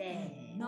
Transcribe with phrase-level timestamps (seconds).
[0.00, 0.66] せーの。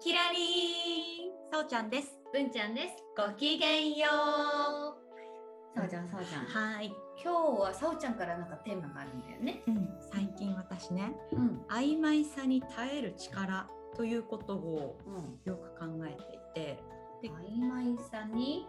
[0.00, 2.18] キラリンさおちゃんです。
[2.32, 2.94] 文ちゃんです。
[3.14, 5.78] ごきげんよう。
[5.78, 6.46] さおちゃんさおちゃん。
[6.46, 6.86] はい、
[7.22, 9.62] 今日はさおちゃんからなんかテーマがあるんだよね。
[9.68, 11.62] うん、最近私ねうん。
[11.68, 15.38] 曖昧さに耐える力ということをうん。
[15.44, 16.82] よく考えていて。
[17.20, 18.66] で曖昧さに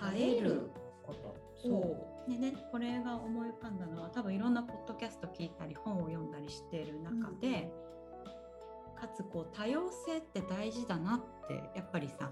[0.00, 0.70] 耐える
[1.02, 1.36] こと。
[1.62, 2.30] そう。
[2.30, 7.70] でねこれが思い浮かんだのは多分いろんなポッドキャスト聞いたり本を読んだりしている中で、
[9.06, 12.30] かつこう多様性って大事だなってやっぱりさ、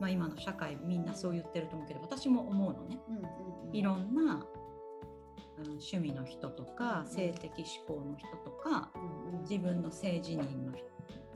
[0.00, 2.98] まあ、今の社会みんなそう言ってると思うけど私も思うのね。
[3.08, 3.22] うんうん
[3.68, 3.76] うん。
[3.76, 4.46] いろんな、
[5.58, 9.42] うん、趣味の人とかうん性的指向の人とかうんうん。
[9.42, 10.84] 自分の性自認の人、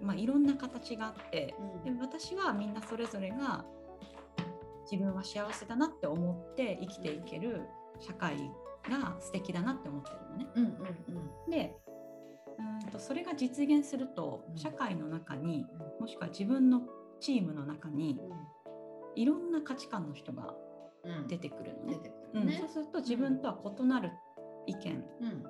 [0.00, 1.94] まあ、いろんな形があってうん。
[1.97, 3.65] で私はみんなそれぞれが
[4.91, 7.62] 自分は幸せだなって思って生きていける
[8.00, 8.50] 社会
[8.89, 10.47] が素敵だなって思ってるのね。
[10.56, 10.65] うん
[11.44, 11.50] うん。
[11.50, 11.77] で
[12.61, 14.56] うーんとそれが実現するとうん。
[14.56, 15.66] 社会の中に
[15.98, 16.83] もしくは自分の
[17.20, 18.20] チームの中に
[19.16, 20.55] いろんな価値観の人が
[21.28, 22.12] 出てくるの出ね。
[22.34, 24.11] うんそうすると自分とは異なる
[24.66, 25.42] 意見うん。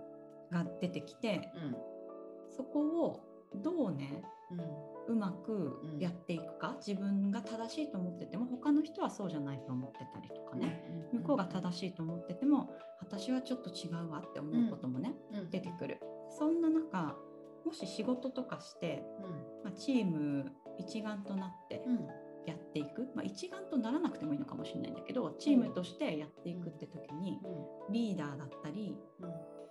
[0.51, 1.77] が出てきてうん。
[2.57, 3.21] そこを
[3.63, 4.23] どうね
[5.07, 15.51] うまくやっていくか、自分が正しいと思ってても他の人はそうじゃないと思ってたりとかね、向こうが正しいと思ってても私はちょっと違うわって思うこともね、うん。
[15.51, 16.01] 出てくる
[16.31, 17.17] そんな中
[17.65, 19.03] もし仕事とかして、
[19.65, 21.93] まあ、チーム一丸となってうん。
[21.93, 22.09] うん
[22.47, 27.39] やっていく、まあ、一丸とならなくてもいいのかもしれないんだけどチームとしてやっていくって時に
[27.91, 29.31] リーダーだったり、うん。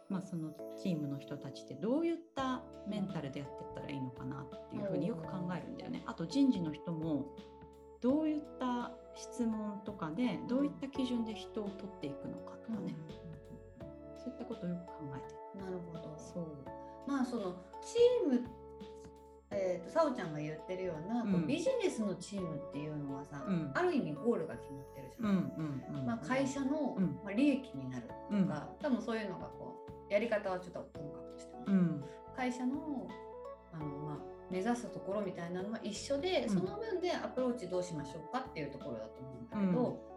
[0.09, 0.51] まあ、その
[0.81, 6.03] チームの人たちってどういったメンタルでやっていったらいいのかなっていうふうによく考えるんだよね。
[6.07, 7.28] あと人事の人も
[8.01, 12.95] どういった質問とかでどういった基準で人を取っていくのかとかね、
[14.17, 15.38] そういったことをよく考えてる。
[15.55, 16.13] なるほど。
[16.17, 16.45] そう。
[17.07, 18.43] まあそのチーム
[19.51, 23.71] えー、とさおちゃんが言ってるような、こううんビジネスのチームっていうのはさ、うん。
[23.73, 27.19] ある意味ゴールが決まってるじゃうんない、まあ、会社の、うん。
[27.23, 28.47] まあ、利益になるとうん。
[28.47, 32.03] か、多分そういうのがこうやり方はちょっとともかくとしても、うん。
[32.35, 33.07] 会社の
[33.73, 34.17] あの、まあ、
[34.51, 36.49] 目指すところみたいなのは一緒で、うん。
[36.49, 39.73] その分でアプローチどうしましょうかっていうところだと思うんだけど、うん。
[39.73, 40.09] も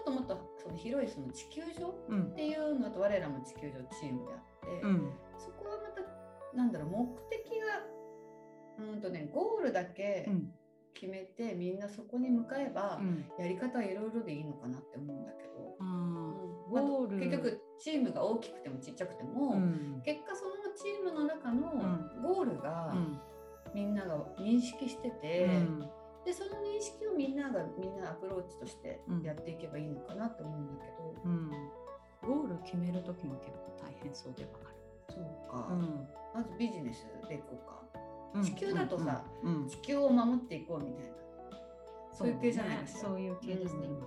[0.00, 2.22] っともっとその広いその地球上うん。
[2.32, 4.47] っていうのと我らも地球上チームであって、
[4.82, 5.12] うん。
[5.38, 10.52] そこはまたなんだろう目的がうんとねゴールだけうん。
[10.94, 13.24] 決めて、みんなそこに向かえば、うん。
[13.38, 17.18] やり方はいろいろでいいのかなって思うんだけど、まあゴール。
[17.18, 19.62] 結局チームが大きくてもちっちゃくても、
[20.04, 22.22] 結果そのチームの中のん。
[22.24, 23.20] ゴールがうん。
[23.74, 25.80] みんなが認識してて、うん。
[26.24, 31.50] でその認識をみんながみんなアプローチとしてやっていけばいいのかなと思うんだけど、うん。
[32.26, 34.76] ゴール決める時も結構大変そうではある。
[35.14, 36.08] そうか、うん。
[36.34, 37.82] まずビジネスでいこうか。
[38.34, 38.42] うん。
[38.42, 39.24] 地球だとさ、
[39.68, 41.12] 地球を守っていこうみたいな。
[42.12, 43.08] そういう系じゃないですか。
[43.08, 43.96] そういう系ですね、うん。
[43.96, 44.06] 今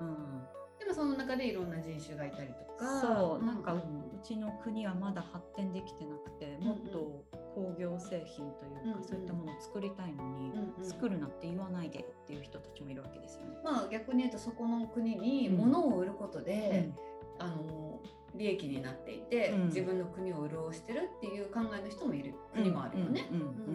[0.00, 0.08] うん。
[0.08, 0.48] うん
[0.78, 3.00] でもその中でいろんな人種がいたりとか。
[3.00, 3.80] そう、なんかうう
[4.22, 10.52] ちの国はまだ発展できてなくて、もっと工業製品というか、うんそういったものを作りたいのに、
[10.82, 13.58] 作るなって言わないでっていう人たちもいるわけですよね。
[13.64, 16.90] まあ逆に言うとそこの国にうん物を売ることで、
[17.38, 18.00] あの
[18.34, 19.66] 利益になっていて、うん。
[19.66, 23.28] 自分の国を潤してるっていう考えの人もいる国もあるよね。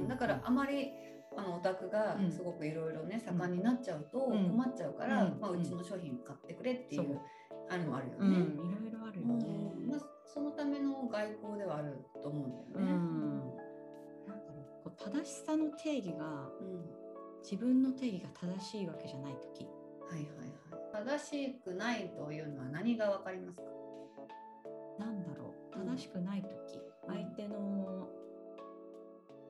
[0.07, 0.91] だからあまり
[1.35, 2.31] あのオタクがうん。
[2.31, 4.49] すごくいろいろね盛んになっちゃうとうん。
[4.49, 5.39] 困っちゃうから、うん。
[5.39, 7.05] まあ、うちの商品買ってくれっていそう。
[7.07, 7.19] う
[7.69, 8.37] あるのもあるようん、ね。
[8.37, 9.45] いろいろあるよね。
[9.77, 9.87] うん。
[9.89, 12.91] まあ、そのための外交ではあると思うんだよね。
[12.93, 13.39] うん。
[14.27, 16.85] なんだろうこう正しさの定義がうん。
[17.41, 19.65] 自分の定義が正しいわけじゃない時。
[19.65, 20.25] はいはい
[21.01, 21.17] はい。
[21.19, 23.63] 正しくないというのは何がわかりますか？
[25.93, 26.47] なんだろううん正しくない時、
[26.77, 28.07] うん相手の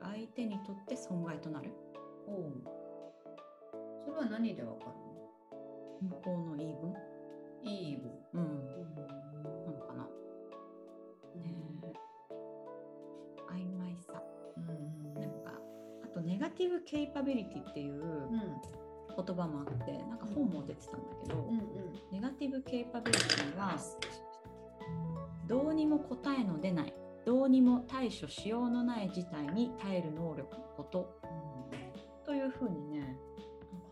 [0.02, 1.70] 相手にとって損害となる。
[2.26, 2.52] おう。
[4.04, 4.90] それは何でわかる
[6.02, 6.98] 向こうの言い分、の？
[7.62, 8.10] いい分。
[8.34, 8.94] うん、うん。
[8.94, 9.02] な
[9.72, 10.02] のかな、
[11.40, 11.54] ね。
[11.84, 11.92] え。
[13.50, 14.22] 曖昧さ。
[14.56, 15.14] うん。
[15.14, 15.52] なんか
[16.04, 18.40] あとネガティブケイパビリティっていううん。
[19.16, 21.60] 言葉もあってなんか本も出てたんだけど、うん。
[22.12, 23.78] ネガティブケイパビリティは
[25.46, 26.94] どうにも答えの出ない
[27.24, 31.18] どうにも対処しようのない事態に耐える能力のこと、
[32.24, 33.16] というふうにね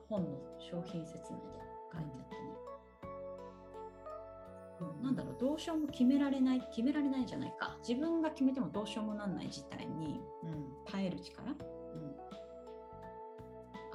[0.08, 0.28] 本の
[0.58, 1.44] 商品説明で
[1.92, 2.40] 書いてあってね、
[4.80, 7.76] うんなんだろうどうしようも決められない決められないじゃないか。
[7.86, 10.66] 自分が決めてもどうしようもなんない事態にうん。
[10.84, 11.50] 耐える力。
[11.50, 11.56] うん。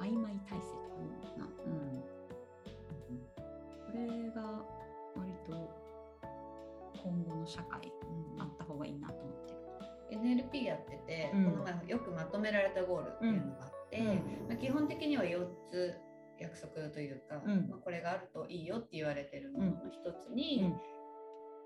[0.00, 2.02] 曖昧体制とか言うのかな、うん、
[3.92, 4.62] これが
[7.48, 7.92] 社会
[8.38, 9.58] あった方がいいなと思ってる。
[10.10, 11.44] NLP やってて、うん。
[11.52, 14.06] この前よくまとめられたゴールっていうのがあって、うん。
[14.48, 15.94] まあ、基本的には4つ
[16.38, 17.68] 約束というか、うん。
[17.68, 20.80] まあ、これがあるといいよって言われてるものの一つに、うん。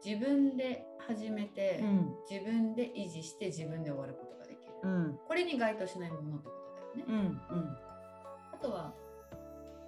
[0.05, 2.15] 自分で始めて、うん。
[2.29, 5.19] 自分で維持して自分で終わることができる、うん。
[5.29, 6.55] これに該当しないものってこ
[6.95, 7.59] とだよね、うん。
[7.59, 7.77] うん。
[8.53, 8.95] あとは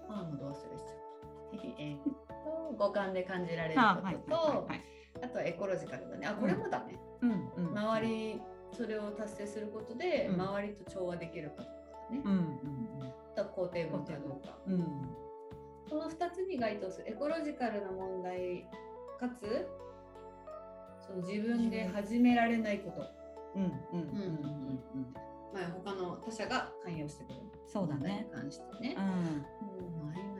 [0.08, 1.04] ああもうどう忘れしちゃった
[1.78, 1.96] え
[2.76, 4.68] 五感で感じられるあことと、
[5.24, 6.26] あとはエコロジカルだね。
[6.26, 7.78] あこれもだね、うんうん。
[7.78, 8.42] 周り
[8.72, 10.40] それを達成することで、うん。
[10.40, 11.68] 周りと調和できるかとか
[12.10, 14.74] だね、うんうんあとは肯定文かどうか、うん。
[14.74, 14.84] うん
[15.86, 18.66] その2つに該当するエコロジカルな問題
[19.20, 19.68] かつ
[21.06, 23.02] その自分で始められないこと、
[23.54, 25.14] うんうんうんうん
[25.52, 27.36] まあ、他の他者が関与してくる。
[27.66, 28.26] そうだね。
[28.28, 28.96] に関してね。
[28.98, 29.04] う、ん。
[29.04, 29.93] うん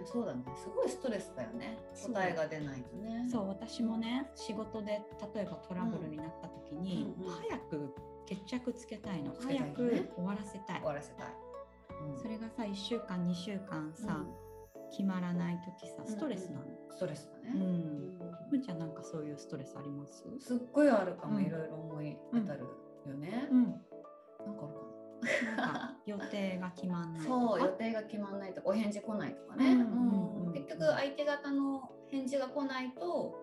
[0.04, 0.42] そうだね。
[0.56, 1.78] すごいストレスだよね。
[2.06, 3.26] 答えが出ないとね。
[3.30, 5.02] そう私もね仕事で
[5.34, 7.34] 例えばトラブルになった時に、うんうん。
[7.34, 7.94] 早く
[8.26, 9.32] 決着つけたいの。
[9.32, 10.78] つけたい早く終わらせたい。
[10.78, 11.26] 終わらせたい、
[12.12, 12.18] うん。
[12.18, 14.24] それがさ1週間2週間さ、
[14.90, 17.60] 決まらない時さストレスなの、ストレスだね、うん。
[17.60, 18.18] うん。
[18.50, 20.24] ふんちゃんなんかそういうストレスあります？
[20.38, 21.44] すっごいあるかも、うん。
[21.44, 22.60] いろいろ思い当たる
[23.06, 23.62] よね、うん。
[23.64, 23.80] なんか
[24.40, 24.93] あるかな
[25.56, 27.40] なんか予定が決まんないとか？
[27.40, 33.34] そう予定が決まんないとかお返事来ないとかね、うんうんうん結局相手方の返事が来ないと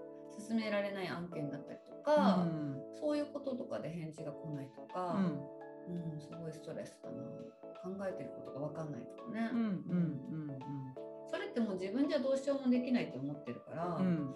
[0.47, 2.81] 進められない案件だったりとか、うん。
[2.99, 6.13] そういうこととかで返事が来ないとか、うん。
[6.13, 7.17] うんすごいストレスだな
[7.83, 10.59] 考えてることが分かんないとかね、うんうん
[11.29, 14.05] それってもう自分じゃどうしようもできないと思ってるから、うん。
[14.05, 14.35] うん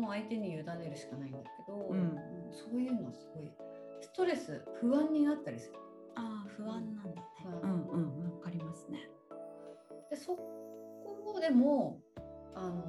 [0.00, 2.18] もう相手に委ねるしかないんだけど、うん
[2.50, 3.52] そういうのはすごい
[4.00, 5.74] ストレス不安になったりする。
[6.16, 7.24] ああ不安なんだね。
[7.46, 7.96] ううんんう
[8.28, 9.08] んわかりますね。
[10.10, 12.00] でそこでも
[12.54, 12.84] あの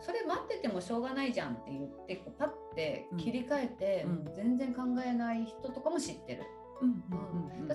[0.00, 4.34] それ待っててもしょうがないじゃんって言ってこうパッて切り替えて、うん。
[4.34, 6.42] 全然考えない人とかも知ってる。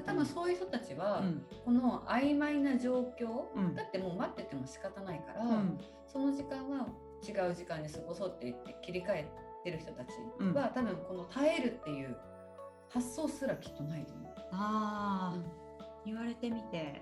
[0.05, 1.45] 多分そういう人たちは、うん。
[1.63, 3.75] この曖昧な状況、うん。
[3.75, 5.79] だってもう待ってても仕方ないから、うん。
[6.05, 6.87] その時間は
[7.25, 9.31] 違う時間に過ごそうって言って切り替え
[9.63, 10.09] てる人たち
[10.39, 10.53] うん。
[10.53, 12.17] は、多分この耐えるっていう
[12.89, 14.36] 発想すらきっとないと思う。
[14.51, 15.45] ああうん。
[16.05, 17.01] 言われてみて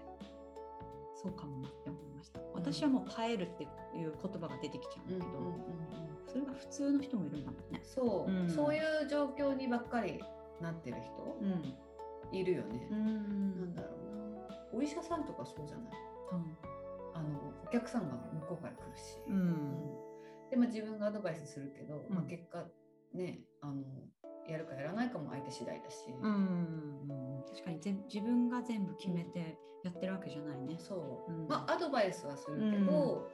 [1.16, 2.40] そうかもなって思いました。
[2.54, 3.68] 私はもう耐えるってい
[4.06, 5.38] う言葉が出てきちゃうんだけど、
[6.28, 7.80] それが普通の人もいるんだもんね。
[7.84, 8.50] そう、うん。
[8.50, 10.22] そういう状況にばっかり
[10.62, 12.38] なってる人うん。
[12.38, 12.88] いるよね。
[12.92, 13.92] うんなんだろう
[14.50, 14.58] な。
[14.74, 15.94] お医者さんとかそうじゃない？
[17.14, 19.20] あのお客さんが向こうから来るし。
[19.28, 19.94] うん。
[20.50, 22.28] でも自分がアドバイスするけど、まあうん。
[22.28, 22.66] 結果
[23.14, 23.84] ねあの
[24.48, 26.14] やるかやらないかも相手次第だし。
[26.22, 30.76] うんうん確かにぜ自分が全部決めてやってるわけじゃないね。
[30.78, 31.48] そう、うん。
[31.48, 33.30] まあアドバイスはするけど、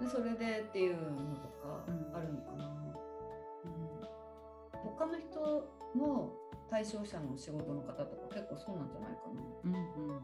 [0.00, 2.16] でそれでっていうのとかうん。
[2.16, 2.64] あるのかな。
[3.64, 4.90] うん。
[4.96, 6.32] 他の人の
[6.70, 9.42] 対象者の仕事の方とか結構そうなんじゃないかな。
[9.64, 10.20] うんうんうん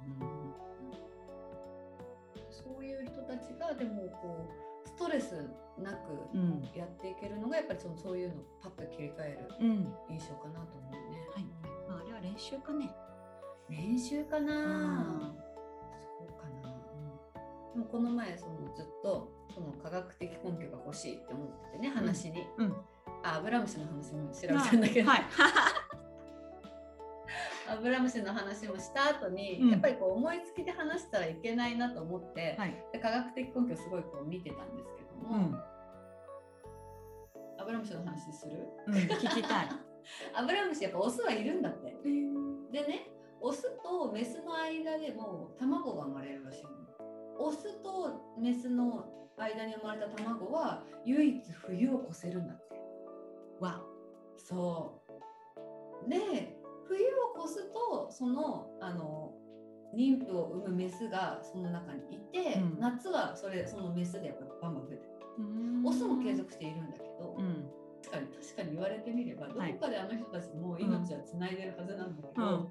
[2.50, 4.71] そういう人たちがでもこうス
[5.02, 5.96] トレスなく
[6.34, 6.62] うん。
[6.74, 9.70] やっていけるのがやっぱりそのそういうのをパッと切り替えるうん。
[9.70, 11.18] うん印象かなと思うね。
[11.34, 11.44] はい。
[11.88, 12.90] まああれは練習かね。
[13.68, 15.34] 練習かな、うん。
[16.18, 16.74] そうかな、
[17.72, 22.72] でもこの前そのずっとその科学的根拠が欲しいって思っててね話に、うん。
[23.22, 25.22] あアブラムシの話も調べたんだけど、はい
[27.68, 35.56] アブラムシの話もした後に、うんやっぱりこう思いつきで話したらいけないなと思って、はいで科学的根拠をすごいこう見てたんですけども、うん
[37.58, 38.58] アブラムシの話する？
[38.88, 39.68] うん聞きたい
[40.34, 41.96] アブラムシやっぱオスはいるんだって。
[42.72, 43.08] でね
[43.40, 46.70] オスとメスの間でも卵が生まれるらしいの。
[47.38, 49.04] オスとメスの
[49.36, 52.80] 間に生まれた卵は唯一冬を越せるんだって。
[53.60, 53.82] わ
[54.36, 55.02] そ
[56.06, 56.10] う。
[56.10, 56.61] で
[56.92, 59.32] 冬を越すとそのあの
[59.96, 62.80] 妊婦を産むメスがその中にいて、うん。
[62.80, 65.10] 夏はそれそのメスでやっぱバンバン増えてる。
[65.38, 65.86] うん。
[65.86, 67.68] オスも継続しているんだけど、うん。
[68.02, 72.68] 確かに確かに言われてみればどこはいかであの人たちも命はつないでるはずなんだけど、うん。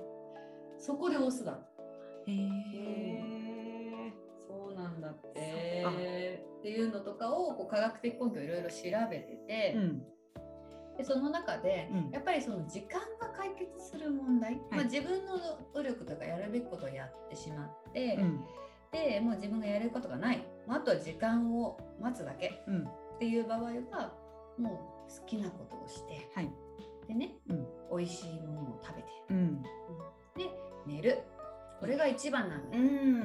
[0.80, 1.60] そこでオスだ。
[2.28, 4.14] へえ
[4.48, 8.76] そうなんだっそてっていうのとかをこう科学的根拠をいろいろ調
[9.10, 10.04] べてて、うん
[10.98, 12.12] でその中で、うん。
[12.12, 15.38] やっぱりその時間が解決する問題、まあ、自分の
[15.74, 18.46] 努力とかやるべきことをやってしまって、うん。
[18.92, 22.84] でもう自分がやれることがない、まあ、あとは時間を待つだけうん。
[22.84, 24.14] っていう場合は
[24.58, 26.52] もう好きなことをしてはい。
[27.08, 27.68] でね、うん。
[27.98, 29.10] 美味しいものを食べて。
[29.30, 29.62] うん。
[29.62, 29.70] で
[30.86, 31.20] 寝る。
[31.80, 32.78] これが一番なのね。
[32.78, 33.20] うん。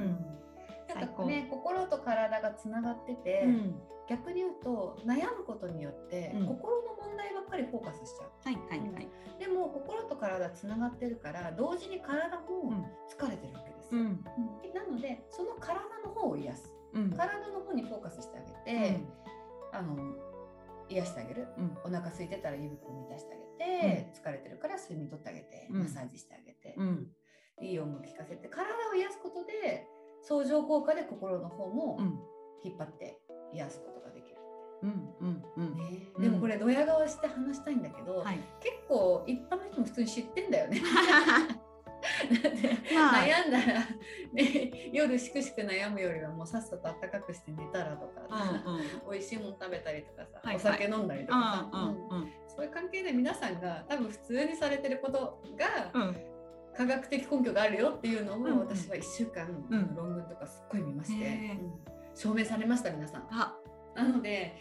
[0.95, 3.75] なんかね心と体がつながってて、うん
[4.09, 6.47] 逆に言うと悩むことによって、うん。
[6.47, 8.31] 心の問題ばっかりフォーカスしちゃう。
[8.43, 9.09] はいはいはい。
[9.39, 12.85] でも心と体つながってるから同時に体もうん。
[13.07, 13.95] 疲れてるわけです。
[13.95, 14.01] よ。
[14.01, 14.05] うん。
[14.05, 14.73] うん。
[14.73, 16.71] なのでその体の方を癒す。
[16.93, 17.11] うん。
[17.11, 18.99] 体の方にフォーカスしてあげて、
[19.73, 19.97] あの
[20.89, 21.47] 癒してあげる。
[21.57, 21.77] うん。
[21.83, 25.79] お腹空いてたら胃袋満たしてあげて、疲れてるから睡眠とってあげて、うん。
[25.79, 27.07] マッサージしてあげて、うん。
[27.61, 29.87] いい音楽聴かせて体を癒すことで
[30.21, 32.19] 相乗効果で心の方もうん。
[32.63, 33.19] 引っ張って
[33.53, 33.96] 癒すこと。
[34.83, 36.21] うんうんうん。
[36.21, 38.39] でもこれドヤ顔して話したいんだけど、はい。
[38.59, 40.81] 結構一般の人も普通に知ってんだよね。
[42.41, 43.79] だってまあ悩んだら、
[44.31, 48.21] ね、夜しくしく悩むよりはもうさっさと暖かくして寝たらとか、
[48.65, 48.81] うんうん。
[49.11, 52.31] 美味しいもの食べたりとかさ、はいお酒飲んだりとかさ、うんうんうん。
[52.47, 56.15] そういう関係で皆さんが多分普通にされてることがうん。
[56.77, 59.95] 科学的根拠があるよっていうのを私は1週間、うん。
[59.95, 61.57] 論文とかすっごい見まして、
[62.13, 63.27] 証明されました皆さん。
[63.97, 64.53] あなので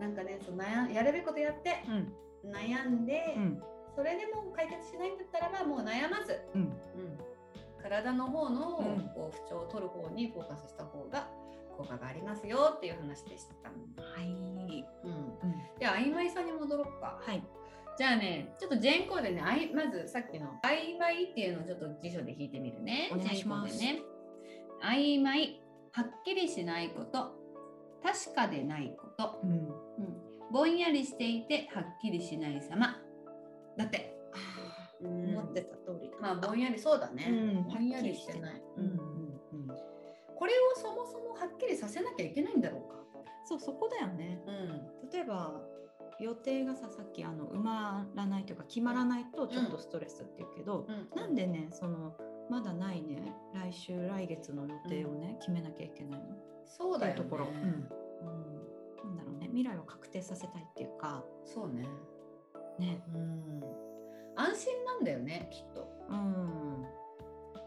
[0.00, 2.50] なんかねそう悩んやるべきことやってうん。
[2.50, 3.62] 悩んで、うん。
[3.96, 6.60] それでも解決しないんだったらばもう悩まず、うん。
[6.62, 6.72] うん。
[7.82, 9.08] 体の方のうん。
[9.14, 11.28] こう不調を取る方にフォーカスした方が
[11.76, 13.68] 効果がありますよっていう話でした。
[13.68, 14.26] はい。
[14.28, 15.10] うん、
[15.42, 15.54] うん。
[15.78, 17.18] では曖昧さに戻ろうか。
[17.20, 17.42] はい。
[17.96, 23.10] じゃあねちょっとジェーンコーでねあいまずさっきの曖昧っていうのをちょっと辞書で引いてみるね。
[23.12, 23.78] お願いします。
[23.78, 24.00] ね。
[24.82, 27.43] 曖昧はっきりしないこと
[28.04, 29.50] 確かでないこと、うん。
[29.50, 29.68] うん、
[30.52, 32.96] ぼんやりしていてはっきりしない様。
[33.76, 34.14] だって。
[35.00, 36.16] うん思ってた通りだ。
[36.20, 37.26] まあぼんやりそうだね。
[37.28, 37.64] うん。
[37.64, 38.62] ぼんやりしてない。
[38.76, 38.84] うん。
[38.84, 39.68] うんうん
[40.36, 42.96] これをそもそもはっきりさせなきゃいけないんだろうか。
[43.46, 44.42] そうそこだよね。
[44.46, 45.10] うん。
[45.10, 45.60] 例えば
[46.20, 52.14] 予定がささっきあの埋まらないというか決まらないとちょっとストレスっていうけど、うん、なんでねその
[52.50, 56.26] まだないね来週来月の予定をね、決めなきゃいけないの？
[56.66, 57.20] そうだよね。
[57.22, 61.86] ところうんなんだろうね未来を確定させたいっていうかそうね。
[62.78, 63.62] ねうん。
[64.36, 65.88] 安心なんだよね、きっと。
[66.10, 66.84] うん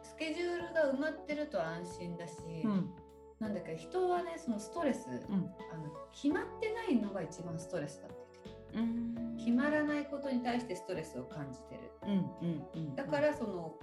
[0.04, 2.90] スケジュールが埋まってると安心だし、うん
[3.40, 8.80] なんだけど人はね、そのストレス、うんあの決まってないのが一番ストレスだって言ってた。
[8.80, 11.82] うん決まらないことに対してストレスを感じてる。
[12.04, 13.76] うんうんうんだからその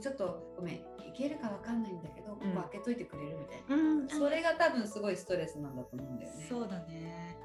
[0.00, 0.82] ちょっとごめんい
[1.16, 3.76] けるかわかんないんだけど、ここ開けといてくれるみたいな。
[3.76, 6.46] うんそれが多分すごいストレスなんだと思うんだよね。
[6.48, 7.36] そうだね。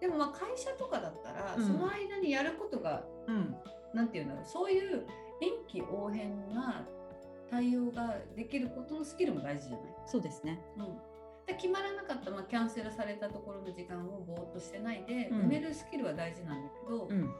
[0.00, 1.66] でもまあ会社とかだったら、うん。
[1.66, 3.54] その間にやることがうん。
[3.92, 4.44] なんていうんだろう。
[4.44, 5.06] そういう
[5.40, 6.86] 臨機応変な
[7.50, 10.62] 対応ができることのスキルも大事じゃない、そうですね。
[10.76, 10.84] うん、
[11.46, 15.40] で決まらなかった、まあ、キャンセルされたところの時間をぼーっとしてないで、うん。
[15.40, 17.34] 埋めるスキルは大事なんだけど、うん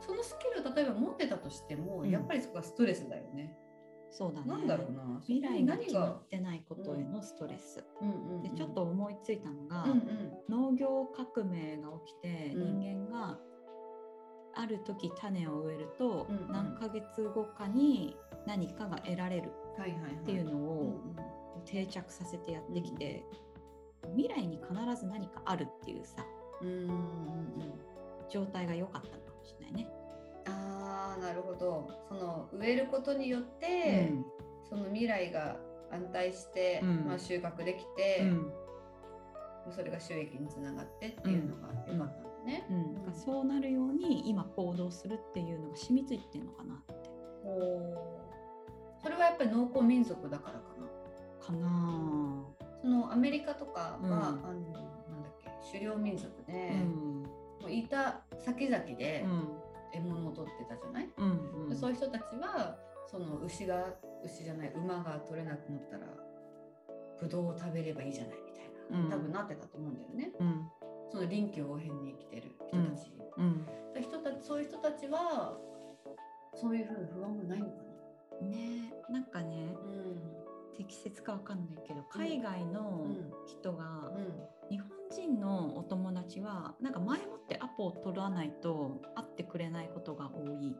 [0.00, 2.10] そのスキルを例えば持ってたとしても、うん。
[2.10, 3.56] やっぱりそこはストレスだよね。
[4.10, 4.46] そうだね。
[4.46, 5.20] なんだろうな。
[5.26, 7.84] 未来が決まがっ、てないことへのストレス、
[8.42, 10.32] でちょっと思いついたのが、うんうん。
[10.48, 12.78] 農業革命が起きて、うん。
[12.80, 13.38] 人間が
[14.54, 16.52] ある時種を植えると、うんうん。
[16.52, 19.50] 何ヶ月後かに何かが得られる。
[19.78, 20.94] っていうのうんを
[21.66, 23.22] 定着させてやってきて、
[24.14, 26.24] 未来に必ず何かあるっていうさ
[26.62, 26.88] うんうん
[28.28, 29.08] 状態が良かった
[29.72, 29.88] ないね。
[30.46, 31.90] ああなるほど。
[32.08, 34.12] その植えることによって、
[34.68, 35.56] その未来が
[35.90, 37.04] 安泰して、うん。
[37.06, 38.52] まあ、収穫できて、うん。
[39.72, 42.66] それが収益につながってっていうのが良かったんだね。
[43.06, 43.14] うん。
[43.14, 47.10] そうなるように今行動するっていうのが染みついてるのかなって。
[49.02, 50.86] それはやっぱり農耕民族だからかな。
[51.46, 52.44] かな
[52.82, 54.12] そのアメリカとかは、うん。
[54.12, 54.78] あのなんだ
[55.28, 57.35] っけ狩猟民族で、うん
[57.66, 59.48] もういた先々でうん。
[59.92, 61.76] 獲物を取ってたじゃない、うんうん。
[61.76, 62.76] そういう人たちは
[63.10, 63.94] その牛が
[64.24, 66.06] 牛じゃない馬が取れなくなったら
[67.20, 69.10] ブドウを食べればいいじゃないみたいな、うん。
[69.10, 70.32] 多分なってたと思うんだよね。
[70.38, 70.68] うん。
[71.10, 73.64] その臨機応変に生きてる人たち、うん。
[73.94, 75.56] で人たちそういう人たちは
[76.54, 77.72] そういうふうな不安がないのか
[78.42, 78.48] な。
[78.48, 79.74] ねなんかね
[80.76, 83.06] 適切かわかんないけど海外の
[83.46, 84.22] 人がうん。
[84.22, 84.32] うん。
[84.68, 90.76] 日本人のお友達はなんか前もってアポを取らないと会ってくれないことが多い。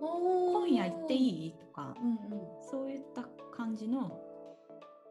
[0.00, 1.52] 今夜行っていい？
[1.52, 2.18] とかうんうん。
[2.62, 3.24] そういった
[3.54, 4.20] 感じの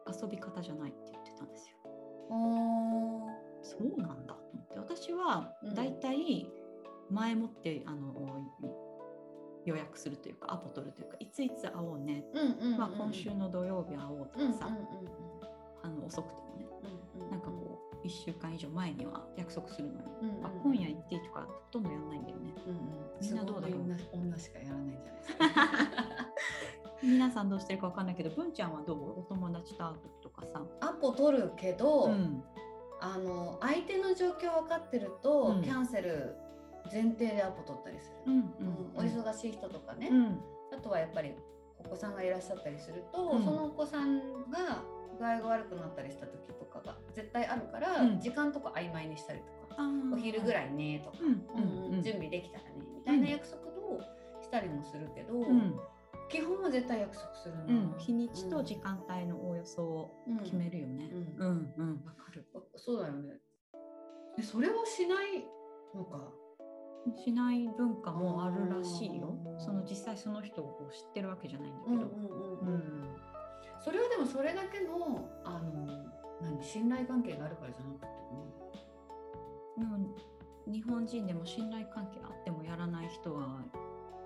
[0.08, 1.76] 遊び方じゃないって言ってたんですよ。
[3.62, 6.50] そうなんだと思って私はうんだいたい
[7.10, 8.14] 前もってあの
[9.66, 12.78] 予約するというかアポ取るというかいついつ会おうね、うんうんうん。
[12.78, 14.84] まあ、今週の土曜日会おうとかさ、うんうん。
[15.84, 16.49] あの遅くて
[18.10, 22.54] 1週間以上前には約束するのに、うんうんあ今夜行っていいとかほとんどやんないんだよね。
[22.66, 22.80] うんうん。
[23.22, 23.82] みんなどうだろう？
[23.82, 25.46] 女女しかやらないんじゃないですか。
[27.04, 29.20] 皆さんどうしてるかわかんないけど文ちゃんはどう？
[29.20, 30.62] お友達と会う時とかさ。
[30.82, 32.44] アポ取るけど、うん。
[33.00, 35.62] あの相手の状況分かってると、うん。
[35.62, 36.36] キャンセル
[36.92, 38.34] 前提でアポ取ったりする、うん。
[38.34, 38.44] うん
[38.96, 40.42] お忙しい人とかね、うん。
[40.74, 41.34] あとはやっぱり
[41.78, 43.44] お子さんがいらっしゃったりすると、うん。
[43.44, 44.84] そのお子さんが
[45.20, 48.20] 具合が悪くなったりした時とかが絶対あるから、うん。
[48.20, 49.84] 時間とか曖昧にしたりとか、
[50.14, 51.18] お昼ぐらいねとか、
[52.02, 54.02] 準備できたらねみたいな約束を
[54.42, 55.80] したりもするけど、うん。
[56.30, 60.12] 基本は絶対約束するな、うん、日にちと時間帯のおおよそを
[60.44, 61.10] 決めるよね。
[61.12, 61.48] うん。
[61.48, 62.06] うんうん。
[62.06, 62.46] わかる。
[62.76, 63.40] そうだよね。
[64.38, 65.44] えそれをしない
[65.96, 66.32] のか？
[67.26, 69.36] しない文化もあるらしいよ。
[69.58, 71.96] その実際その人を知ってるわけじゃないんだけど。
[71.96, 72.74] うんうんうん。
[72.74, 73.29] うん
[73.84, 75.88] それはでもそれだけのあの
[76.42, 78.08] 何信頼関係があるからじゃなくて
[79.78, 79.98] でも
[80.68, 83.62] 日本人でも信頼関係あってもやらない人は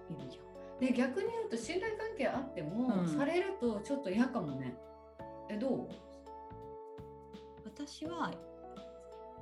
[0.09, 0.39] いるじ
[0.79, 4.75] で逆に言うと信頼関係あっても、うんされるとちょっと嫌かもね
[5.49, 5.71] えどう？
[5.73, 5.87] ゃん。
[7.65, 8.31] 私は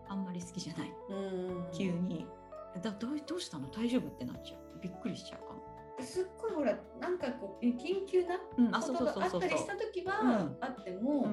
[0.08, 0.94] あんまり好きじゃない。
[1.10, 2.28] うん急に。
[2.82, 3.68] だどうどうしたの？
[3.70, 4.80] 大丈夫ってなっちゃう。
[4.82, 5.61] びっくりしちゃうかも。
[6.02, 9.48] すっごいほらなんかこう緊急なことがあった。
[9.48, 10.58] りした時はうん。
[10.62, 11.28] あっても、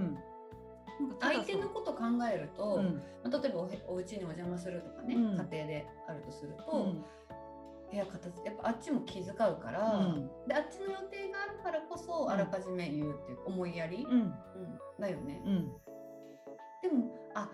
[1.20, 3.02] 相手のこと考えると、うん。
[3.22, 5.22] まあ例えばおへお家にお邪魔するとかね、うん。
[5.22, 7.04] 家庭であるとすると、うん。
[7.90, 10.30] 部屋片付けやっぱあっちも気遣うから、うん。
[10.46, 14.12] であっちの予定があるからこそあらかじめ言うっていう思いやり、うん。
[14.12, 14.34] うん
[15.00, 15.72] だよね、うん。
[16.82, 17.48] でもあ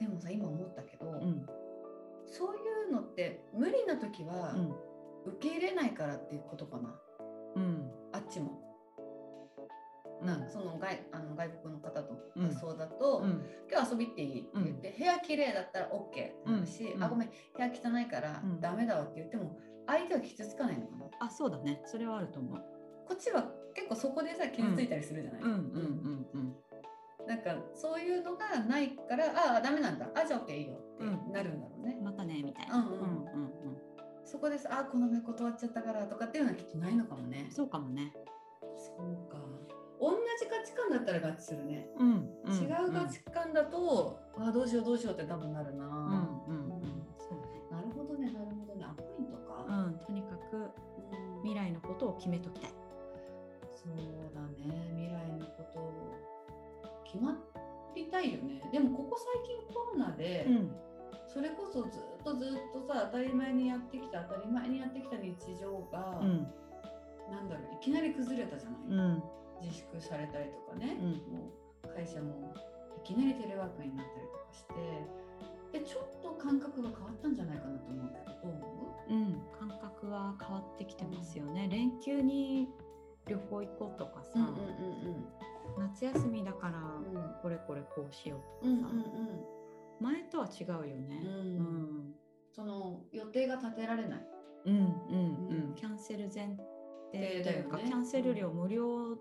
[0.00, 1.46] でもさ今思ったけど、うん。
[2.26, 4.74] そういうのって無理な時はうん
[5.26, 6.94] 受け入れないからっていうことかな。
[7.56, 7.90] うん。
[8.12, 8.62] あっちも。
[10.20, 10.26] うん？
[10.26, 12.48] なその外あの外国の方とうん。
[12.48, 13.44] 発想だと、うん。
[13.70, 17.04] 今日遊びっていいって言って、部屋綺麗だったら OK ってなるし、うん。
[17.04, 18.60] あごめん部屋汚いからうん。
[18.60, 21.06] ダメだわって言っても相手は傷つかないのかな。
[21.20, 21.82] あそうだね。
[21.86, 22.64] それはあると思う。
[23.08, 26.56] こっちは結構そこでさ傷ついたりするじゃない、うんうんうんうん。
[27.26, 30.08] なんかそういうのがないからああダメなんだ。
[30.14, 31.32] あじゃあ OK いいよってうん。
[31.32, 32.78] なるんだろうね、またねみたいな。
[32.78, 32.90] うんうん。
[32.90, 33.02] うんう
[33.45, 33.45] ん
[34.26, 37.46] そこでさあこの前断っちゃったからとかっていうのはきっとないのかもね。
[37.50, 38.12] そうかもね。
[38.76, 39.38] そうか。
[39.98, 46.82] 同じ価値観だったら合致するね、うん違う価値観だと、あどうしようどうしようって多分なるな、うんうんうん。
[47.16, 47.62] そうね。
[47.70, 48.84] なるほどねなるほどね。
[48.84, 51.42] アポイントか、うんとにかくうん。
[51.42, 52.70] 未来のことを決めときたい。
[53.74, 53.96] そう
[54.34, 54.90] だね。
[54.92, 55.92] 未来のことを
[57.04, 57.38] 決ま
[57.94, 58.68] りたいよね。
[58.72, 60.68] でもここ最近コロナで、ん
[61.26, 66.46] それこそずっとずっとさ当たり前にやってきた当たり前にやってきた日常が、うん。
[67.30, 69.22] なんだろういきなり崩れたじゃない、うん。
[69.62, 71.10] 自粛されたりとかね、うん。
[71.34, 71.50] も
[71.84, 72.54] う会社も
[72.96, 74.64] いきなりテレワークになったりとかし
[75.72, 79.14] てでちょっと感覚が変わったんじゃないかなと思うけどどう思う？
[79.14, 79.42] ん。
[79.58, 81.68] 感覚は変わってきてますよね。
[81.70, 82.68] 連休に
[83.26, 84.42] 旅行行こうとかさ、う、う
[85.10, 85.26] ん
[85.78, 87.16] 夏休みだからうん。
[87.16, 88.98] うんこれこれこうしよううんとかさ、
[90.00, 91.20] 前とは違うよね。
[91.22, 91.30] うん。
[91.30, 92.14] うん。
[92.52, 94.26] その予定が立てられない。
[94.66, 94.84] うんうんう
[95.50, 95.70] うん。
[95.72, 96.56] ん、キャンセル前
[97.12, 97.84] 提というか、ね。
[97.86, 99.16] キャンセル料無料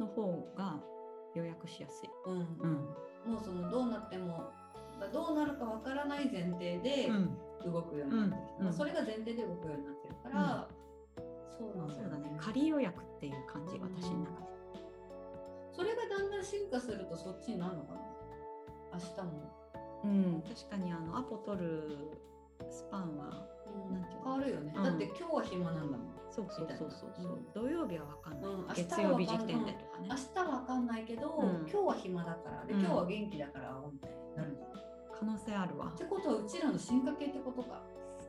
[0.00, 0.80] の方が
[1.34, 2.10] 予約しやすい。
[2.26, 2.38] うん。
[2.60, 3.32] うん。
[3.32, 4.50] もうそのどうなっても
[5.00, 10.68] だどうなるかわからない前提でうん、動くようになってる、うんまあ、それが前提で動くようになってるから、
[11.58, 12.30] そうなんだよそうだね。
[12.30, 12.36] ね。
[12.38, 14.46] 仮予約っていう感じ、うん私の中で。
[15.72, 18.00] それがだんだん進化するとそっちになるのかな。
[18.94, 19.52] 明日も、
[20.06, 22.20] うん、確かにあのアポ取る
[22.70, 23.46] スパンは
[23.90, 24.24] なんていうの？
[24.24, 24.84] 変わるよね、うん。
[24.84, 26.16] だって今日は暇なんだもん。
[26.30, 27.12] そうそうそうそう。
[27.16, 28.66] そう、うん土曜日はわかんない、うん。
[28.74, 30.08] 月曜日時点でとかね。
[30.08, 31.66] 明日わかんないけど、うん。
[31.68, 32.64] 今日は暇だから。
[32.66, 32.80] でうん。
[32.80, 34.44] 今日は元気だから会おうみたいにな。
[34.44, 34.58] る
[35.18, 35.86] 可能性あるわ。
[35.94, 37.82] ってことはうちらの進化系ってことか。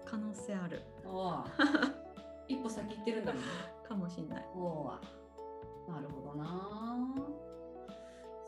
[0.06, 0.82] 可能性ある。
[1.06, 1.63] ああ
[2.48, 3.48] 一歩先行ってるんだもんね。
[3.88, 4.46] かもしんない。
[4.56, 5.02] おあ
[5.92, 7.16] なるほどな。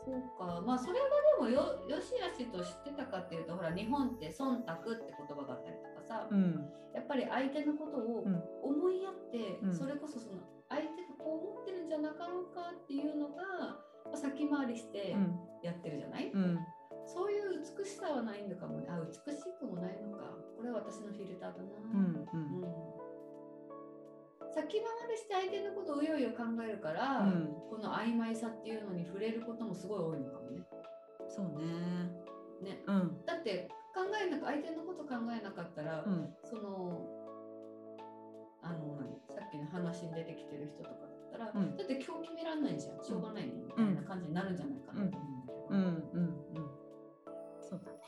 [0.04, 0.60] そうか。
[0.64, 13.42] まあそれがでもよよしあしと知ってたかっていうとほら日本って忖度って言葉があったりとかさ、うんやっぱり相手のことをうん思いやって、うんそれこそその相手がこう思ってるんじゃなかろうかっていうのが、
[14.04, 16.58] まあ先回りしてうんやってるじゃない、うん
[17.06, 18.86] そういう美しさはないのかもね。
[18.88, 20.30] あ美しくもないのか。
[20.56, 21.64] これは私のフィルターだな。
[21.92, 22.99] うんうん
[24.54, 27.54] 先回りして相手のことをうよいよ考えるから、うん。
[27.70, 30.62] この曖昧さっていうのに触れることもすごい多いのかもね。
[31.28, 32.10] そうね。
[32.62, 32.82] ね。
[32.86, 33.24] うん。
[33.24, 36.34] だって考えなく相手のこと考えなかったら、うん。
[36.44, 37.20] その
[39.70, 41.76] 話に出てきてる人とかだったら、うん。
[41.76, 43.02] だって今日決めらんないじゃん。
[43.02, 45.76] しょうがないねみたいな感じになるんじゃないかなと思うんだけど、うん。
[45.76, 46.30] うん。
[46.54, 46.70] うん。
[47.62, 47.98] そうだね。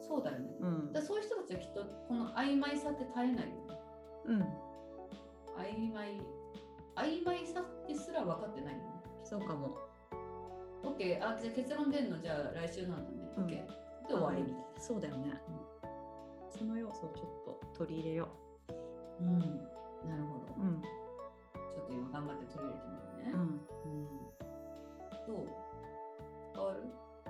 [0.00, 0.50] そうだよね。
[0.60, 0.92] うん。
[0.92, 3.44] だそういう人たちはきっとこの曖昧さって絶えないよね。
[4.26, 4.71] うん
[5.56, 6.20] 曖昧
[6.96, 8.84] 曖昧さってすら分かってないよね
[9.24, 9.76] そうかも。
[10.82, 12.20] OK あじゃあ結論出るの？
[12.20, 13.44] じゃあ来週なんだね、うん。
[13.44, 13.66] OK で
[14.08, 14.80] 終わりみたいな。
[14.80, 15.32] そうだよね、
[16.50, 18.28] その要素をちょっと取り入れよ
[19.20, 19.24] う。
[19.24, 20.82] ん、なるほど、ううん。
[20.82, 23.40] ちょっと今頑張って取り入れてみるね、うん。
[23.40, 24.06] うん。
[25.26, 25.48] どう？
[26.54, 26.82] 変わる？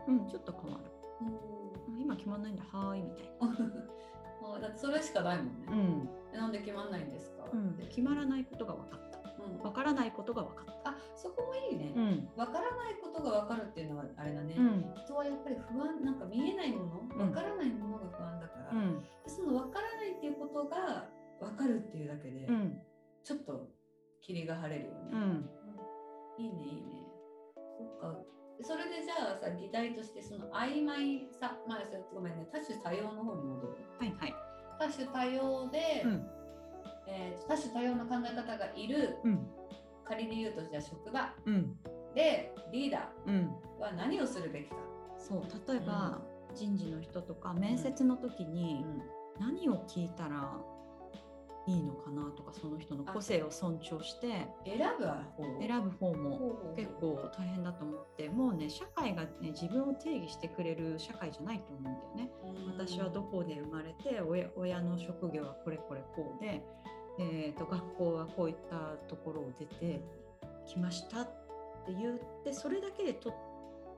[0.08, 0.84] うんちょっと変わる。
[1.20, 1.26] お
[2.00, 2.64] 今決まんないんだ。
[2.72, 3.46] はーいみたいな
[4.56, 9.18] あだってそれしかないもんね、ん、えなんで決まんないんですか、うん、決まらないことが分かった。
[9.42, 9.62] うん。
[9.62, 10.90] 分からないことが分かった。
[10.90, 12.28] あそこもいいね、ん。
[12.36, 14.94] 分からないことが分かるっていうのはあれだね、うん。
[15.04, 17.18] 人はやっぱり不安なんか見えないものうん。
[17.18, 18.72] 分からないものが不安だから、
[19.26, 21.08] その分からないっていうことが
[21.40, 22.78] 分かるっていうだけで、うん。
[23.24, 23.68] ちょっと
[24.20, 25.50] 霧が晴れるよね、うん。
[26.38, 27.06] いいねいいね。
[27.78, 28.18] そっか
[28.62, 31.78] それでじゃあさ議題としてその曖昧さまあ
[32.14, 33.76] ごめんね多種多様の方に戻る。
[33.98, 34.34] はいはい。
[34.78, 36.26] 多種多様で、うん。
[37.06, 39.46] えー多種多様な考え方がいるうん。
[40.04, 41.34] 仮で言うとじゃあ職場。
[41.46, 41.76] うん。
[42.14, 43.34] でリーダうん。
[43.78, 44.76] ーは何をするべきか、
[45.18, 46.20] そう例えば、
[46.54, 48.84] 人事の人とか面接の時に
[49.40, 50.56] 何を聞いたら
[51.66, 55.60] いいのかなとかその人の個性を尊重して選ぶ方？
[55.60, 62.30] 選ぶ方も結構大変だと思ってもうね社会がね自分を定義してくれる社会じゃないと思うんだよね。
[62.76, 66.62] 私はどこで生まれて親親の職業はこれこれこうで、
[67.20, 70.00] えー、と学校はこういったところを出て
[70.66, 71.26] きましたっ
[71.86, 73.32] て言ってそれだけでと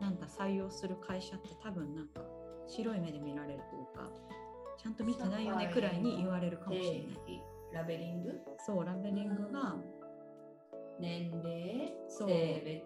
[0.01, 2.21] なんだ採用する会社って多分なんか
[2.67, 4.11] 白い目で見られるというか
[4.77, 7.54] ちゃんと見てないよねくらいに言われるかもしれない。
[7.75, 8.41] ラベリング？
[8.59, 9.77] そうラベリングが、
[11.01, 12.85] 年齢性別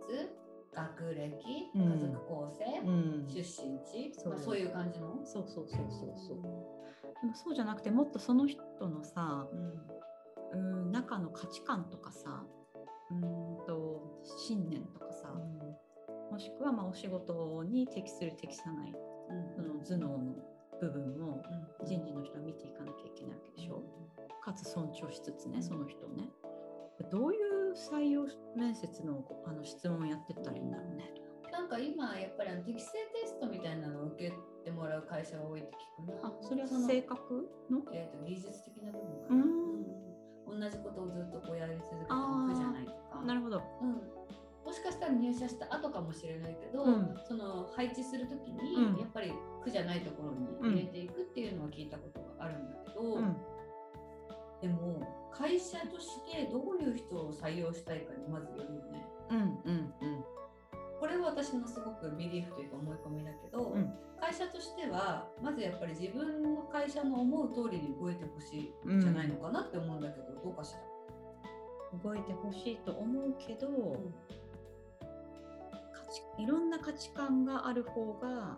[0.74, 1.92] 学歴うん。
[1.92, 3.44] 家族構成、うん、出身
[3.84, 5.20] 地そうまあ、そういう感じの？
[5.24, 6.14] そうそうそうそう。
[6.16, 6.42] そう。
[7.20, 9.82] でもそうじゃなくてもっとその人のさうん。
[10.50, 12.42] うん中の価値観とかさ
[13.10, 13.20] うん
[13.66, 15.28] と信念とかさ、
[16.30, 18.94] もしくはまあお仕事に適する適さない
[19.54, 20.34] その頭脳の
[20.80, 21.42] 部分も
[21.84, 23.82] 人事の人は見ていかなきゃいけないわけでしょ、
[24.42, 26.30] かつ尊重しつつねその人をね。
[27.12, 31.14] どういう採用面接のあの質問をやってったらいいんだろうね。
[31.52, 32.90] なんか今やっぱりあの適性
[33.22, 35.70] テストみたいなのを受けてもらう会社が多いって
[36.02, 36.28] 聞くな。
[36.28, 37.82] あそれはの性格の？
[37.92, 39.42] えー、と技術的な部分かな、うん。
[40.52, 40.60] うん。
[40.60, 43.62] 同じことをずっとこうやり続けても苦じゃないとか、なるほど。
[43.80, 44.02] うん、
[44.68, 47.16] もしかしたら入社した後かもしれないけど、うん。
[47.26, 49.00] その配置するときに、うん。
[49.00, 49.32] やっぱり
[49.64, 53.36] 苦じゃないところに入れていくっていうのは聞いたことがあるんだけど、うん。
[54.60, 59.06] でも会社としてどういう人を採用したいかにまずよるよね。
[59.30, 59.38] うん。
[59.38, 59.94] うん
[61.00, 63.94] これは私のすごくビリーフというか思い込みだけど、うん。
[64.20, 70.80] 会社としてはまずやっぱり自分の会社の思う通りに動いてほしいうんんじゃないのかなって思うんだけど、どうかしら？
[72.02, 74.47] 動いてほしいと思うけど、価値
[76.38, 78.56] いろんな価値観がある方が